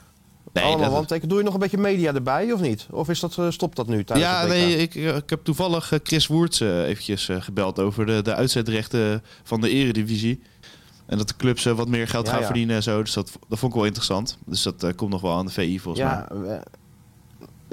[0.52, 1.20] Nee, allemaal dat-.
[1.28, 2.86] Doe je nog een beetje media erbij of niet?
[2.90, 5.98] Of is dat, eh, stopt dat nu tijdens Ja, nee, ik, ik heb toevallig eh,
[6.02, 10.40] Chris Woerts eh, eventjes eh, gebeld over de, de uitzetrechten van de eredivisie.
[11.12, 12.46] En dat de clubs eh, wat meer geld Ja, gaan ja.
[12.46, 13.02] verdienen en zo.
[13.02, 14.38] Dus dat, dat vond ik wel interessant.
[14.46, 16.58] Dus dat eh, komt nog wel aan de VI volgens Ja, eh,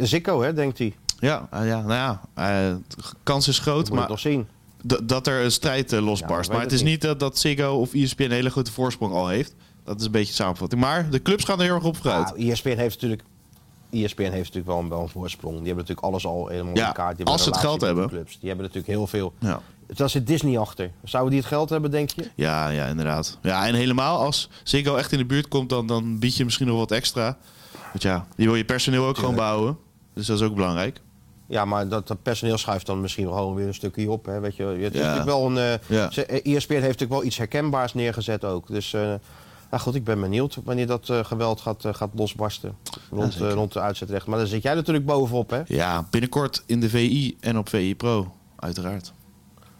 [0.02, 0.96] Zico, hè, denkt hij.
[1.20, 2.76] Ja, ah, ja, nou ja, eh,
[3.24, 3.92] kans is groot.
[3.92, 4.48] Maar nog zien.
[5.04, 6.52] dat er een strijd eh, Ja, losbarst.
[6.52, 9.28] maar het is niet dat, dat Ziggo of E ESPN een hele grote voorsprong al
[9.28, 9.56] heeft.
[9.84, 10.82] Dat is een beetje de samenvatting.
[10.82, 12.36] Maar de clubs gaan er heel erg op vooruit.
[12.38, 13.24] Nou, ESPN heeft natuurlijk...
[13.92, 15.56] ESPN heeft natuurlijk wel een, wel een voorsprong.
[15.58, 17.18] Die hebben natuurlijk alles al helemaal Ja, in kaart.
[17.18, 18.08] Die als ze het geld hebben.
[18.08, 18.40] Clubs.
[18.40, 19.34] Die hebben natuurlijk heel veel...
[19.40, 19.62] Ja.
[19.88, 20.92] Daar zit Disney achter.
[21.04, 22.30] Zouden die het geld hebben, denk je?
[22.36, 23.38] Ja, ja, inderdaad.
[23.42, 26.68] Ja, en helemaal als Ziggo echt in de buurt komt, dan, dan bied je misschien
[26.68, 27.38] nog wat extra.
[27.92, 29.78] Want ja, je wil je personeel ook gewoon behouden.
[30.20, 31.02] Dus dat is ook belangrijk.
[31.48, 34.26] Ja, maar dat, dat personeel schuift dan misschien wel gewoon weer een stukje op.
[34.26, 34.40] Hè?
[34.40, 35.06] Weet je, het is Ja.
[35.08, 35.58] natuurlijk wel een...
[35.58, 36.12] eh, Ja.
[36.12, 38.68] ze- eh, ESPN heeft natuurlijk wel iets herkenbaars neergezet ook.
[38.68, 38.94] Dus...
[38.94, 39.14] eh
[39.72, 42.76] nou goed, ik ben benieuwd wanneer dat geweld gaat, gaat losbarsten
[43.12, 44.28] rond, rond de uitzetrecht.
[44.28, 45.62] Maar daar zit jij natuurlijk bovenop, hè?
[45.66, 49.14] Ja, binnenkort in de VI en op VI Pro, uiteraard.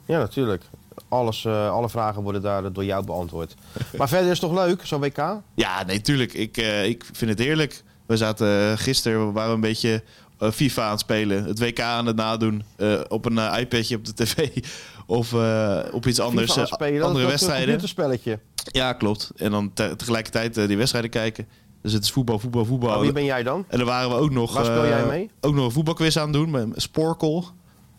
[0.06, 0.64] Ja, natuurlijk.
[1.08, 3.56] Alles, alle vragen worden daar door jou beantwoord.
[3.98, 5.18] Maar verder is het toch leuk, zo'n WK?
[5.56, 6.34] Ja, nee, tuurlijk.
[6.34, 7.84] Ik, ik vind het heerlijk.
[8.06, 10.04] We zaten gisteren, we waren een beetje
[10.40, 11.44] FIFA aan het spelen.
[11.44, 12.64] Het WK aan het nadoen.
[12.76, 14.48] eh, op een eh, iPadje op de tv.
[15.06, 16.58] Of eh, op iets anders.
[16.58, 17.64] Eh, spelen, andere dat, een wedstrijden.
[17.66, 18.40] computerspelletje.
[18.72, 19.32] Ja, klopt.
[19.36, 21.48] En dan te- tegelijkertijd eh, die wedstrijden kijken.
[21.82, 22.90] Dus het is voetbal, voetbal, voetbal.
[22.90, 23.66] Maar wie ben jij dan?
[23.68, 25.30] En dan waren we ook nog, Waar speel eh, jij mee?
[25.42, 27.46] ook nog een voetbalquiz aan het doen met Sporkel.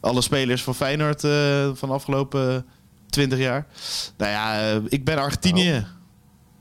[0.01, 2.67] Alle spelers van Feyenoord eh, van de afgelopen
[3.09, 3.67] 20 jaar.
[4.17, 5.71] Nou ja, eh, ik ben Argentinië.
[5.77, 5.99] Oh.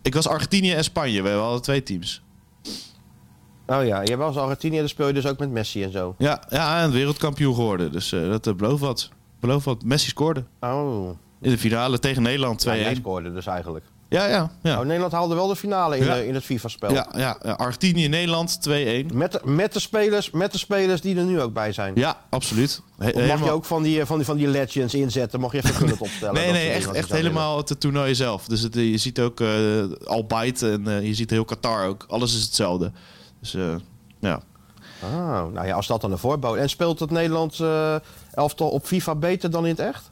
[0.01, 1.21] Ik was Argentinië en Spanje.
[1.21, 2.21] We hadden twee teams.
[3.69, 6.15] Oh ja, jij was Argentinië, dan speel je dus ook met Messi en zo.
[6.17, 7.91] Ja, ja en wereldkampioen geworden.
[7.91, 9.09] Dus eh, dat uh, belooft wat.
[9.39, 9.83] Belooft wat.
[9.83, 10.43] Messi scoorde.
[10.59, 11.09] Oh,
[11.41, 12.69] In de finale tegen Nederland 2-1.
[12.69, 13.85] ja, Ja, ja, scoorde dus eigenlijk.
[14.09, 14.25] ja.
[14.63, 14.79] ja.
[14.79, 16.15] Oh, Nederland haalde wel de finale in, Ja.
[16.15, 16.91] in het FIFA-spel.
[16.91, 17.51] Ja, ja, ja.
[17.51, 18.71] Argentinië, Nederland 2-1.
[19.13, 21.93] Met, de, met, de spelers, met de spelers die er nu ook bij zijn.
[21.95, 22.81] Ja, absoluut.
[22.97, 25.39] He- mag helemaal- je ook van die, eh, van die, van die legends inzetten?
[25.39, 26.33] Mag je even gullet opstellen?
[26.41, 28.45] Nee, nee, echt, echt helemaal het toernooi zelf.
[28.45, 29.49] Dus het, je ziet ook uh,
[30.05, 32.05] Albight en uh, je ziet heel Qatar ook.
[32.07, 32.91] Alles is hetzelfde.
[33.39, 33.75] Dus uh,
[34.19, 34.41] ja.
[35.03, 36.59] Ah, nou ja, als dat dan een voorbode.
[36.59, 37.95] En speelt het Nederlands uh,
[38.31, 40.11] elftal op FIFA beter dan in het echt?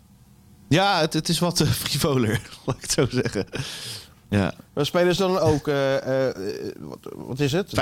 [0.68, 3.46] Ja, het, het is wat uh, frivoler, laat ik het zo zeggen.
[4.30, 4.54] Ja.
[4.74, 5.66] Maar spelen ze dan ook,
[6.80, 7.74] wat, wat, is het?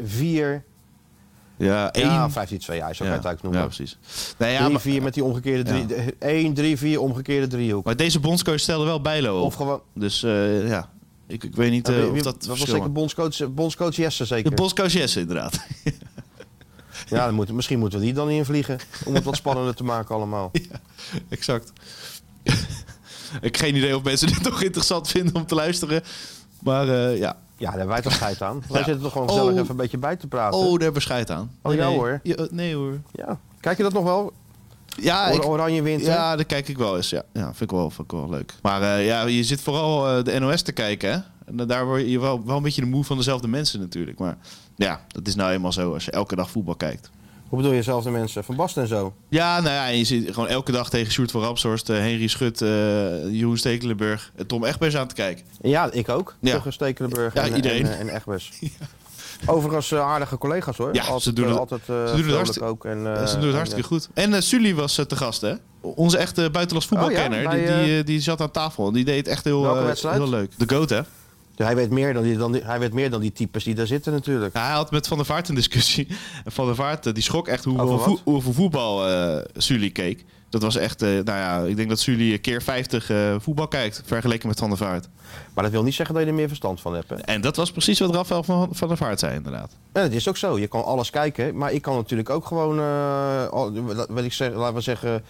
[0.00, 0.04] 5-3-2.
[0.04, 0.64] 4...
[1.58, 2.06] Ja, 1.
[2.06, 3.60] Ja, 5-3-2, ja, zo kan je het eigenlijk noemen.
[3.60, 3.98] Ja, precies.
[4.38, 5.86] Nee, ja, 3, 4 met die omgekeerde 3.
[5.88, 6.10] Ja.
[6.18, 7.84] 1, 3, 4 omgekeerde driehoek.
[7.84, 9.44] Maar deze bondscoach stelde wel Bijlo op.
[9.44, 9.80] Of gewoon...
[9.94, 10.88] Dus uh, ja,
[11.28, 14.24] ik, ik weet niet uh, wie, of wie, dat Dat was zeker bondscoach, bondscoach Jesse
[14.24, 14.50] zeker?
[14.50, 15.60] De bondscoach Jesse, inderdaad.
[17.08, 18.78] ja, dan moet, misschien moeten we die dan invliegen.
[19.04, 20.50] Om het wat spannender te maken allemaal.
[20.70, 20.80] Ja,
[21.28, 21.72] exact.
[22.42, 26.02] ik heb geen idee of mensen dit toch interessant vinden om te luisteren.
[26.58, 27.36] Maar uh, ja.
[27.56, 28.62] Ja, daar hebben wij toch scheid aan.
[28.68, 28.84] Wij ja.
[28.84, 29.58] zitten toch gewoon gezellig oh.
[29.58, 30.58] even een beetje bij te praten.
[30.58, 31.50] Oh, daar hebben we scheid aan.
[31.62, 32.20] Oh, nee, hoor.
[32.22, 33.00] Ja, nee hoor.
[33.12, 33.38] Ja.
[33.60, 34.32] Kijk je dat nog wel?
[35.00, 36.04] Ja, ik, Oranje wint.
[36.04, 37.10] Ja, dat kijk ik wel eens.
[37.10, 38.54] Ja, ja vind, ik wel, vind ik wel leuk.
[38.62, 41.12] Maar uh, ja, je zit vooral uh, de NOS te kijken.
[41.12, 41.18] Hè?
[41.46, 44.18] En daar word je wel, wel een beetje de moe van dezelfde mensen natuurlijk.
[44.18, 44.36] Maar
[44.76, 47.10] ja, dat is nou eenmaal zo als je elke dag voetbal kijkt.
[47.48, 48.44] Hoe bedoel je dezelfde mensen?
[48.44, 49.14] Van Basten en zo?
[49.28, 52.60] Ja, nou ja, je zit gewoon elke dag tegen Sjoerd van Rapshorst, uh, Henry Schut,
[52.60, 52.68] uh,
[53.30, 55.44] Jeroen Stekelenburg en Tom Egbers aan te kijken.
[55.60, 56.36] Ja, ik ook.
[56.40, 56.62] Ja.
[56.68, 57.86] Stekelenburg ja, en, iedereen.
[57.86, 58.52] en, en Egbers.
[58.60, 58.68] ja.
[59.46, 60.94] Overigens uh, aardige collega's hoor.
[60.94, 63.56] Ja, altijd, ze doen het, altijd, ze doen het hartstikke, ook en, ze doen het
[63.56, 64.08] hartstikke goed.
[64.14, 65.54] En uh, Sully was te gast hè?
[65.80, 67.38] Onze echte buitenlands voetbalkenner.
[67.38, 67.50] Oh, ja?
[67.50, 68.92] Bij, die, die, die, zat aan tafel.
[68.92, 70.52] Die deed het echt heel, heel leuk.
[70.56, 71.00] De GOAT hè?
[71.58, 73.74] Dus hij, weet meer dan die, dan die- hij weet meer dan die types die
[73.74, 74.54] daar zitten natuurlijk.
[74.54, 76.06] Hij had met Van der Vaart een discussie.
[76.46, 80.24] Van der Vaart eh, die schrok echt hoeveel, voe- hoeveel voetbal eh Sully keek.
[80.48, 83.68] Dat was echt, eh, nou ja, ik denk dat Sully een keer 50 eh, voetbal
[83.68, 85.08] kijkt, vergeleken met Van der Vaart.
[85.54, 87.10] Maar dat wil niet zeggen dat je er meer verstand van hebt.
[87.10, 87.16] Hè?
[87.16, 89.70] En dat was precies wat Rafael van, van der Vaart zei, inderdaad.
[89.94, 90.58] Ja, dat is ook zo.
[90.58, 91.56] Je kan alles kijken.
[91.56, 92.78] Maar ik kan natuurlijk ook gewoon,
[93.50, 93.72] al-
[94.08, 95.24] wil ik zeggen, laten we zeggen,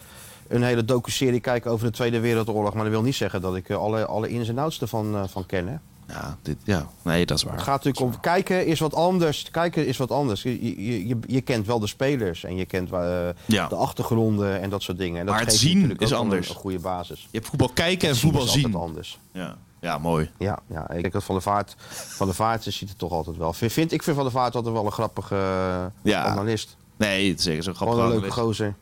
[0.48, 2.74] een hele docu-serie kijken over de Tweede Wereldoorlog.
[2.74, 5.68] Maar dat wil niet zeggen dat ik alle, alle ins en outs ervan van ken.
[5.68, 5.74] Hè?
[6.08, 7.52] Ja, dit, ja, nee, dat is waar.
[7.54, 9.50] Het gaat natuurlijk om kijken is wat anders.
[9.50, 10.42] Kijken is wat anders.
[10.42, 13.68] Je, je, je, je kent wel de spelers en je kent eh, Ja.
[13.68, 15.20] de achtergronden en dat soort dingen.
[15.20, 16.48] En dat Maar het geeft je zien is wel een- anders.
[16.48, 17.20] Een, goede basis.
[17.20, 18.64] Je hebt voetbal kijken en Zien voetbal is zien.
[18.64, 19.18] altijd anders.
[19.32, 19.56] Ja.
[19.80, 20.30] ja, mooi.
[20.38, 23.36] Ja, ja, ik denk dat Van der Vaart, van der Vaart ziet het toch altijd
[23.36, 23.52] wel.
[23.52, 26.24] Vind, vind- ik vind Van der Vaart altijd wel een grappige eh, Ja.
[26.24, 26.76] analist.
[26.96, 28.74] Nee, het is zeker zo'n Gewoon grappig een leuke gozer.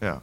[0.00, 0.20] Ja.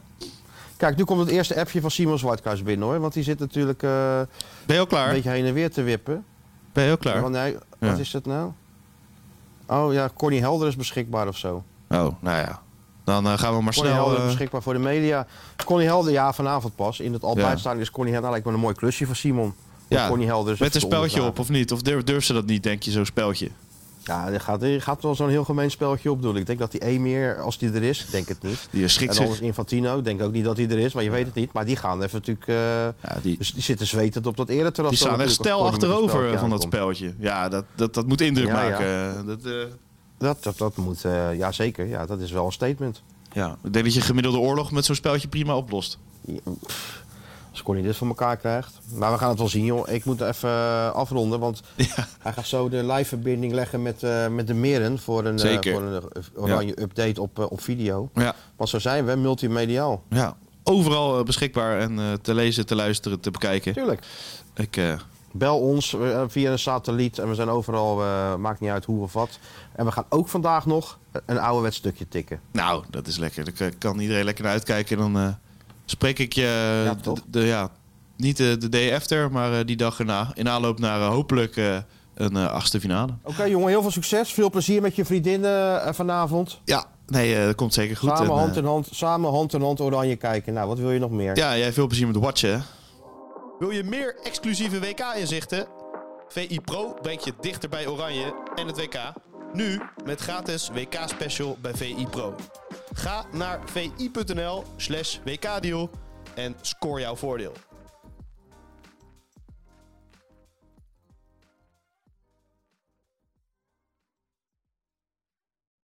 [0.76, 3.00] Kijk, nu komt het eerste appje van Simon Zwartkruis binnen hoor.
[3.00, 4.20] Want die zit natuurlijk eh,
[4.66, 5.08] Ben je al klaar?
[5.08, 6.24] een beetje heen en weer te wippen.
[6.72, 7.32] Ben je al klaar?
[7.32, 7.52] Ja.
[7.78, 8.50] Wat is dat nou?
[9.66, 11.64] Oh ja, Connie Helder is beschikbaar of zo.
[11.88, 12.60] Oh, nou ja.
[13.04, 14.04] Dan eh, gaan we maar Connie snel...
[14.04, 15.26] Helder is eh, beschikbaar voor de media.
[15.64, 17.00] Connie Helder, ja, vanavond pas.
[17.00, 19.54] In het Albuitstaan is Connie Helder lijkt me een mooi klusje voor Simon.
[19.88, 21.72] ja, Helder met een speltje op, of niet?
[21.72, 23.50] Of durf, durf ze dat niet, denk je, zo'n speltje?
[24.04, 26.36] Ja, er gaat, er gaat wel zo'n heel gemeen spelletje op doen.
[26.36, 28.68] Ik denk dat die Emir, als die er is, ik denk het niet.
[28.70, 29.24] Die schikt En zich.
[29.24, 31.52] anders Infantino, ik denk ook niet dat hij er is, maar je weet het niet.
[31.52, 32.46] Maar die gaan even natuurlijk...
[32.46, 34.90] eh, Ja, die, dus die zitten zwetend op dat ereterras.
[34.90, 37.14] die staan echt een achterover speltje van dat speltje.
[37.18, 38.70] Ja, dat, dat, dat moet indruk Ja, ja.
[38.70, 39.26] maken.
[39.26, 39.52] Dat, eh,
[40.18, 41.86] Dat, dat, dat moet, eh, ja zeker.
[41.86, 43.02] Ja, dat is wel een statement.
[43.32, 43.56] ja.
[43.64, 45.98] Ik denk dat je gemiddelde oorlog met zo'n speltje prima oplost.
[47.52, 48.78] Als Connie dit voor elkaar krijgt.
[48.94, 49.88] Maar we gaan het wel zien, joh.
[49.88, 52.06] Ik moet even eh, afronden, want Ja.
[52.20, 55.72] hij gaat zo de live-verbinding leggen met, eh, met de Meren voor een, eh, Zeker.
[55.72, 56.02] voor een
[56.36, 58.10] oranje update op, op video.
[58.14, 58.34] Ja.
[58.56, 60.02] Want zo zijn we, multimediaal.
[60.08, 60.36] ja.
[60.64, 63.72] Overal beschikbaar en te lezen, te luisteren, te bekijken.
[63.72, 64.02] Tuurlijk.
[64.54, 64.80] Ik,
[65.32, 65.96] Bel ons
[66.28, 67.96] via een satelliet en we zijn overal,
[68.38, 69.38] maakt niet uit hoe of wat.
[69.72, 72.40] En we gaan ook vandaag nog een ouderwets stukje tikken.
[72.52, 73.54] nou, dat is lekker.
[73.56, 74.96] Daar kan- iedereen lekker naar uitkijken.
[74.98, 75.36] Dan
[75.84, 76.96] spreek ik je Ja,
[77.28, 77.70] de, ja,
[78.16, 80.30] niet de, de day after, maar eh, die dag erna.
[80.34, 81.76] In aanloop naar eh, hopelijk eh,
[82.14, 83.12] een eh, achtste finale.
[83.22, 84.32] Oké jongen, heel veel succes.
[84.32, 86.60] Veel plezier met je vriendinnen eh, vanavond.
[86.64, 88.08] Ja, nee, eh, dat komt zeker goed.
[88.08, 90.52] samen En, hand eh, in hand, samen hand in hand oranje kijken.
[90.52, 91.36] Nou, wat wil je nog meer?
[91.36, 92.64] ja, jij veel plezier met watchen.
[93.58, 95.66] Wil je meer exclusieve WK-inzichten?
[96.28, 98.96] VI Pro brengt je dichter bij Oranje en het WK.
[99.52, 102.34] Nu met gratis WK-special bij VI Pro.
[102.92, 105.90] Ga naar vi.nl slash WK-deal
[106.34, 107.52] en score jouw voordeel.